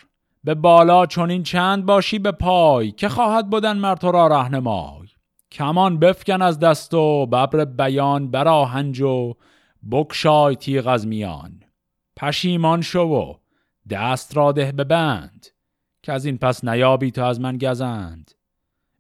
به 0.43 0.55
بالا 0.55 1.05
چونین 1.05 1.43
چند 1.43 1.86
باشی 1.86 2.19
به 2.19 2.32
پای 2.32 2.91
که 2.91 3.09
خواهد 3.09 3.49
بودن 3.49 3.77
مر 3.77 3.95
تو 3.95 4.11
را 4.11 4.27
رهنمای. 4.27 5.07
کمان 5.51 5.99
بفکن 5.99 6.41
از 6.41 6.59
دست 6.59 6.93
و 6.93 7.25
ببر 7.25 7.65
بیان 7.65 8.32
براهنج 8.32 9.01
و 9.01 9.34
بکشای 9.91 10.55
تیغ 10.55 10.88
از 10.88 11.07
میان. 11.07 11.63
پشیمان 12.17 12.82
شو 12.82 12.99
و 12.99 13.34
دست 13.89 14.38
را 14.38 14.51
ده 14.51 14.71
ببند 14.71 15.47
که 16.03 16.13
از 16.13 16.25
این 16.25 16.38
پس 16.38 16.63
نیابی 16.63 17.11
تو 17.11 17.23
از 17.23 17.39
من 17.39 17.57
گزند. 17.57 18.32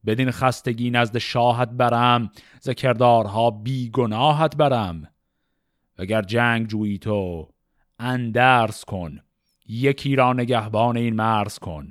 بدین 0.05 0.31
خستگی 0.31 0.91
نزد 0.91 1.17
شاهت 1.17 1.69
برم 1.69 2.31
ز 2.61 2.69
کردارها 2.69 3.51
بی 3.51 3.89
گناهت 3.89 4.55
برم. 4.55 5.07
وگر 5.97 6.21
جنگ 6.21 6.67
جویی 6.67 6.97
تو 6.97 7.49
اندرس 7.99 8.85
کن 8.85 9.19
یکی 9.67 10.15
را 10.15 10.33
نگهبان 10.33 10.97
این 10.97 11.15
مرز 11.15 11.59
کن. 11.59 11.89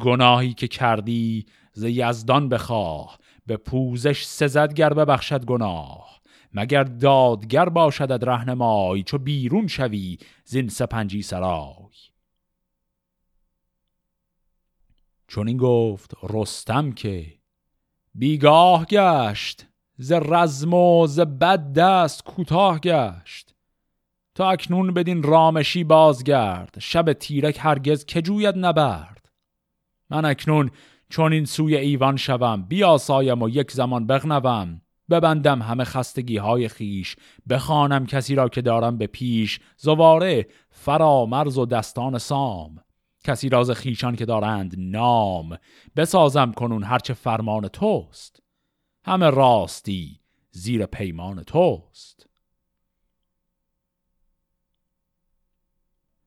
گناهی 0.00 0.52
که 0.54 0.68
کردی 0.68 1.46
ز 1.72 1.84
یزدان 1.84 2.48
بخواه 2.48 3.18
به 3.46 3.56
پوزش 3.56 4.24
سزد 4.24 4.72
گر 4.72 4.94
ببخشد 4.94 5.44
گناه. 5.44 6.20
مگر 6.52 6.84
دادگر 6.84 7.68
باشدد 7.68 8.24
رهنمای 8.24 9.02
چو 9.02 9.18
بیرون 9.18 9.66
شوی 9.66 10.18
زین 10.44 10.68
سپنجی 10.68 11.22
سرای. 11.22 12.11
چون 15.32 15.48
این 15.48 15.56
گفت 15.56 16.14
رستم 16.22 16.92
که 16.92 17.26
بیگاه 18.14 18.84
گشت 18.84 19.66
ز 19.96 20.12
رزم 20.12 20.74
و 20.74 21.06
ز 21.06 21.20
بد 21.20 21.72
دست 21.72 22.24
کوتاه 22.24 22.78
گشت. 22.78 23.54
تا 24.34 24.50
اکنون 24.50 24.94
بدین 24.94 25.22
رامشی 25.22 25.84
بازگرد 25.84 26.76
شب 26.78 27.12
تیرک 27.12 27.58
هرگز 27.60 28.04
که 28.04 28.22
جوید 28.22 28.54
نبرد. 28.58 29.30
من 30.10 30.24
اکنون 30.24 30.70
چون 31.08 31.32
این 31.32 31.44
سوی 31.44 31.76
ایوان 31.76 32.16
شوم 32.16 32.62
بیاسایم 32.62 33.42
و 33.42 33.48
یک 33.48 33.70
زمان 33.70 34.06
بغنوم. 34.06 34.80
ببندم 35.10 35.62
همه 35.62 35.84
خستگی 35.84 36.36
های 36.36 36.68
خیش 36.68 37.16
بخوانم 37.48 38.06
کسی 38.06 38.34
را 38.34 38.48
که 38.48 38.62
دارم 38.62 38.98
به 38.98 39.06
پیش. 39.06 39.60
زواره 39.76 40.46
فرامرز 40.70 41.58
و 41.58 41.66
دستان 41.66 42.18
سام. 42.18 42.80
کسی 43.24 43.48
راز 43.48 43.70
خیشان 43.70 44.16
که 44.16 44.24
دارند 44.24 44.74
نام 44.78 45.58
بسازم 45.96 46.52
کنون 46.52 46.84
هرچه 46.84 47.14
فرمان 47.14 47.68
توست. 47.68 48.42
همه 49.04 49.30
راستی 49.30 50.20
زیر 50.50 50.86
پیمان 50.86 51.42
توست. 51.42 52.26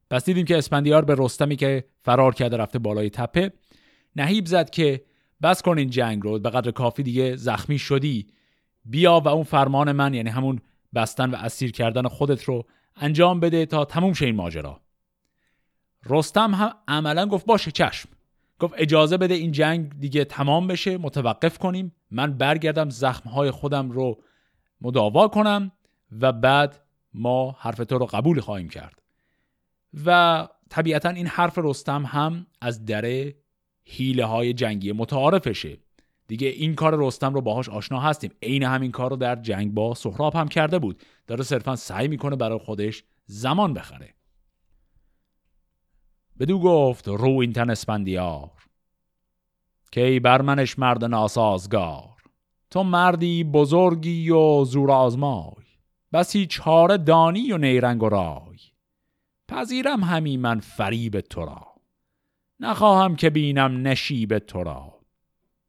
پس 0.10 0.26
دیدیم 0.26 0.46
که 0.46 0.58
اسپندیار 0.58 1.06
به 1.06 1.16
رستمی 1.18 1.56
که 1.56 1.86
فرار 2.02 2.34
کرده 2.34 2.58
رفته 2.58 2.80
بالای 2.80 3.10
تپه 3.10 3.54
نهیب 4.16 4.46
زد 4.46 4.70
که 4.70 5.06
بس 5.42 5.62
کن 5.62 5.78
این 5.78 5.90
جنگ 5.90 6.24
رو 6.24 6.40
به 6.40 6.50
قدر 6.50 6.72
کافی 6.72 7.04
دیگه 7.04 7.36
زخمی 7.36 7.80
شدی. 7.80 8.28
بیا 8.86 9.22
و 9.26 9.28
اون 9.28 9.44
فرمان 9.44 9.92
من 9.92 10.14
یعنی 10.14 10.30
همون 10.30 10.62
بستن 10.96 11.30
و 11.30 11.36
اسیر 11.36 11.72
کردن 11.72 12.08
خودت 12.08 12.44
رو 12.44 12.66
انجام 12.96 13.40
بده 13.40 13.66
تا 13.66 13.86
تموم 13.86 14.14
شه 14.14 14.26
این 14.26 14.36
ماجرا. 14.36 14.85
رستم 16.06 16.54
هم 16.54 16.74
عملا 16.88 17.26
گفت 17.26 17.46
باشه 17.46 17.72
چشم. 17.72 18.10
گفت 18.60 18.74
اجازه 18.78 19.18
بده 19.18 19.34
این 19.34 19.52
جنگ 19.52 20.00
دیگه 20.00 20.26
تمام 20.26 20.68
بشه 20.68 20.98
متوقف 20.98 21.58
کنیم. 21.58 21.96
من 22.12 22.38
برگردم 22.38 22.90
زخمهای 22.90 23.52
خودم 23.52 23.92
رو 23.92 24.22
مداوا 24.82 25.28
کنم 25.28 25.72
و 26.22 26.32
بعد 26.32 26.82
ما 27.14 27.56
حرف 27.60 27.78
تو 27.78 27.98
رو 27.98 28.06
قبول 28.06 28.40
خواهیم 28.40 28.70
کرد. 28.70 29.02
و 30.06 30.48
طبیعتا 30.70 31.10
این 31.10 31.28
حرف 31.28 31.58
رستم 31.58 32.06
هم 32.06 32.48
از 32.62 32.86
دره 32.86 33.36
حیله 33.86 34.26
های 34.26 34.54
جنگی 34.54 34.92
متعارفشه. 34.92 35.78
دیگه 36.28 36.48
این 36.48 36.76
کار 36.76 37.08
رستم 37.08 37.34
رو 37.34 37.42
باهاش 37.42 37.70
آشنا 37.70 38.00
هستیم. 38.00 38.32
عین 38.44 38.64
همین 38.64 38.92
کار 38.92 39.10
رو 39.10 39.16
در 39.16 39.36
جنگ 39.36 39.74
با 39.74 39.94
سهراب 39.94 40.36
هم 40.36 40.48
کرده 40.48 40.80
بود. 40.80 41.04
داره 41.28 41.44
صرفا 41.44 41.76
سعی 41.76 42.08
می‌کنه 42.08 42.36
برای 42.36 42.60
خودش 42.60 43.04
زمان 43.26 43.74
بخره. 43.74 44.14
بدو 46.40 46.60
گفت 46.60 47.08
رو 47.08 47.38
این 47.38 47.54
تن 47.54 47.70
اسپندیار 47.70 48.52
که 49.92 50.06
ای 50.06 50.20
برمنش 50.20 50.80
مرد 50.80 51.06
ناسازگار. 51.06 52.16
تو 52.72 52.84
مردی 52.84 53.44
بزرگی 53.44 54.30
و 54.30 54.64
زور 54.64 54.92
آزمای 54.92 55.66
بسی 56.14 56.46
چاره 56.46 56.98
دانی 56.98 57.52
و 57.52 57.58
نیرنگ 57.58 58.04
و 58.04 58.10
رای. 58.10 58.60
پذیرم 59.48 60.04
همی 60.04 60.38
من 60.38 60.60
فریب 60.60 61.20
تو 61.20 61.46
را 61.46 61.68
نخواهم 62.60 63.16
که 63.16 63.30
بینم 63.30 63.88
نشیب 63.88 64.40
تو 64.40 64.64
را 64.64 64.94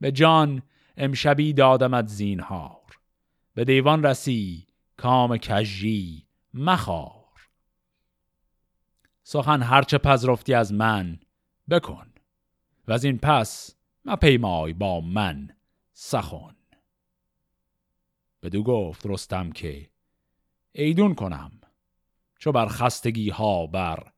به 0.01 0.13
جان 0.13 0.63
امشبی 0.97 1.53
دادمت 1.53 2.07
زینهار 2.07 2.99
به 3.55 3.65
دیوان 3.65 4.03
رسی 4.03 4.67
کام 4.97 5.37
کجی 5.37 6.27
مخار. 6.55 7.16
سخن 9.29 9.63
هرچه 9.63 9.99
پذرفتی 9.99 10.55
از 10.55 10.73
من 10.73 11.19
بکن. 11.71 12.13
و 12.89 12.93
از 12.93 13.05
این 13.05 13.19
پس 13.19 13.75
مپیمای 14.05 14.73
با 14.73 15.01
من 15.01 15.57
سخن. 15.93 16.57
بدو 18.43 18.63
گفت 18.63 19.07
رستم 19.07 19.53
که 19.53 19.91
ایدون 20.73 21.15
کنم 21.15 21.61
چو 22.39 22.53
بر 22.53 22.67
خستگی 22.67 23.31
ها 23.31 23.67
بر 23.67 24.13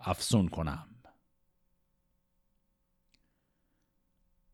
افسون 0.00 0.48
کنم. 0.48 0.88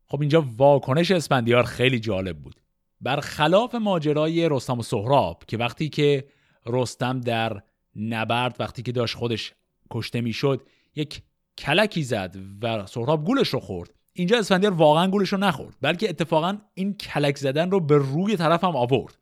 خب 0.07 0.21
اینجا 0.21 0.45
واکنش 0.57 1.11
اسپندیار 1.11 1.63
خیلی 1.63 2.01
جالب 2.01 2.39
بود. 2.39 2.61
برخلاف 3.01 3.75
ماجرای 3.75 4.49
رستم 4.49 4.79
و 4.79 4.83
سهراب 4.83 5.45
که 5.47 5.57
وقتی 5.57 5.89
که 5.89 6.29
رستم 6.67 7.21
در 7.21 7.63
نبرد 7.97 8.57
وقتی 8.61 8.83
که 8.83 8.93
داشت 8.93 9.17
خودش 9.17 9.55
کشته 9.91 10.21
می‌شد 10.21 10.63
یک 10.95 11.23
کلکی 11.59 12.03
زد 12.03 12.37
و 12.63 12.87
سهراب 12.87 13.25
گولش 13.25 13.49
رو 13.49 13.61
خورد. 13.61 13.95
اینجا 14.13 14.39
اسفندیار 14.39 14.73
واقعا 14.73 15.11
گولش 15.11 15.33
رو 15.33 15.39
نخورد 15.39 15.77
بلکه 15.81 16.09
اتفاقا 16.09 16.59
این 16.75 16.95
کلک 16.95 17.37
زدن 17.37 17.71
رو 17.71 17.81
به 17.81 17.97
روی 17.97 18.37
طرفم 18.37 18.77
آورد. 18.77 19.19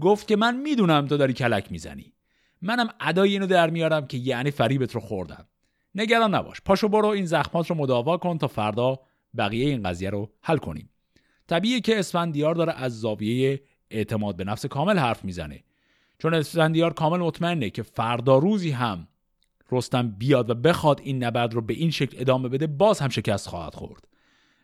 گفت 0.00 0.28
که 0.28 0.36
من 0.36 0.56
می‌دونم 0.56 1.06
تو 1.06 1.16
داری 1.16 1.32
کلک 1.32 1.72
می‌زنی. 1.72 2.12
منم 2.62 2.88
ادای 3.00 3.32
اینو 3.32 3.46
در 3.46 3.70
میارم 3.70 4.06
که 4.06 4.16
یعنی 4.16 4.50
فریبت 4.50 4.94
رو 4.94 5.00
خوردم. 5.00 5.46
نگران 5.94 6.34
نباش 6.34 6.60
پاشو 6.60 6.88
برو 6.88 7.06
این 7.06 7.26
زخمات 7.26 7.70
رو 7.70 7.76
مداوا 7.76 8.16
کن 8.16 8.38
تا 8.38 8.46
فردا 8.46 9.00
بقیه 9.36 9.68
این 9.68 9.82
قضیه 9.82 10.10
رو 10.10 10.30
حل 10.42 10.56
کنیم. 10.56 10.90
طبیعیه 11.46 11.80
که 11.80 11.98
اسفندیار 11.98 12.54
داره 12.54 12.72
از 12.72 13.00
زاویه 13.00 13.62
اعتماد 13.90 14.36
به 14.36 14.44
نفس 14.44 14.66
کامل 14.66 14.98
حرف 14.98 15.24
می‌زنه. 15.24 15.64
چون 16.18 16.34
اسفندیار 16.34 16.92
کامل 16.92 17.18
مطمئنه 17.18 17.70
که 17.70 17.82
فردا 17.82 18.38
روزی 18.38 18.70
هم 18.70 19.08
رستم 19.72 20.10
بیاد 20.10 20.50
و 20.50 20.54
بخواد 20.54 21.00
این 21.00 21.24
نبرد 21.24 21.54
رو 21.54 21.60
به 21.60 21.74
این 21.74 21.90
شکل 21.90 22.16
ادامه 22.20 22.48
بده 22.48 22.66
باز 22.66 23.00
هم 23.00 23.08
شکست 23.08 23.48
خواهد 23.48 23.74
خورد. 23.74 24.08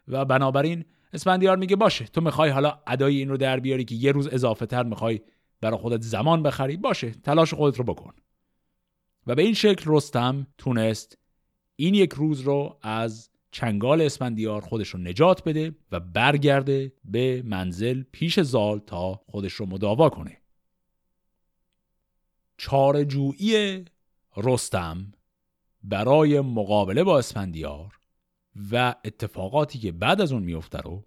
و 0.09 0.25
بنابراین 0.25 0.85
اسفندیار 1.13 1.57
میگه 1.57 1.77
باشه 1.77 2.05
تو 2.05 2.21
می‌خوای 2.21 2.51
حالا 2.51 2.79
ادای 2.87 3.17
این 3.17 3.29
رو 3.29 3.37
در 3.37 3.61
بیاری 3.61 3.85
که 3.85 3.95
یه 3.95 4.13
روز 4.13 4.29
اضافه 4.29 4.67
تر 4.67 4.83
می‌خوای 4.83 5.21
برای 5.61 5.79
خودت 5.79 6.03
زمان 6.03 6.43
بخری؟ 6.43 6.77
باشه 6.77 7.11
تلاش 7.11 7.55
خودت 7.55 7.79
رو 7.79 7.85
بکن. 7.85 8.13
و 9.27 9.35
به 9.35 9.43
این 9.43 9.55
شکل 9.55 9.85
رستم 9.87 10.47
تونست 10.59 11.19
این 11.77 11.95
یک 11.95 12.13
روز 12.13 12.41
رو 12.41 12.79
از 12.83 13.31
چنگال 13.51 14.01
اسفندیار 14.01 14.61
خودش 14.61 14.89
رو 14.89 15.01
نجات 15.01 15.45
بده 15.45 15.75
و 15.93 16.01
برگرده 16.01 16.93
به 17.05 17.43
منزل 17.47 18.03
پیش 18.13 18.41
زال 18.41 18.79
تا 18.79 19.21
خودش 19.27 19.53
رو 19.53 19.67
مداوا 19.67 20.09
کنه. 20.09 20.37
چارجویی 22.57 23.85
رستم 24.37 25.13
برای 25.83 26.41
مقابله 26.41 27.05
با 27.05 27.19
اسفندیار 27.19 27.99
و 28.73 28.95
اتفاقاتی 29.05 29.79
که 29.79 29.93
بعد 29.93 30.21
از 30.21 30.33
اون 30.33 30.43
میفته 30.43 30.79
رو 30.79 31.05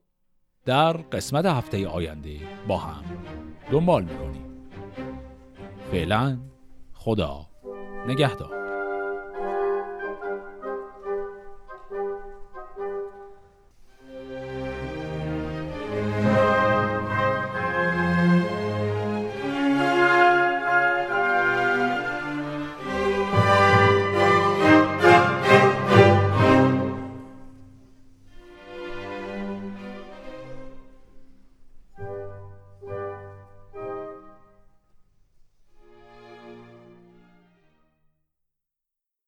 در 0.65 0.97
قسمت 0.97 1.45
هفته 1.45 1.87
آینده 1.87 2.39
با 2.67 2.77
هم 2.77 3.03
دنبال 3.71 4.03
می‌کنیم. 4.03 4.45
فعلا 5.91 6.39
خدا 6.93 7.47
نگهدار. 8.07 8.56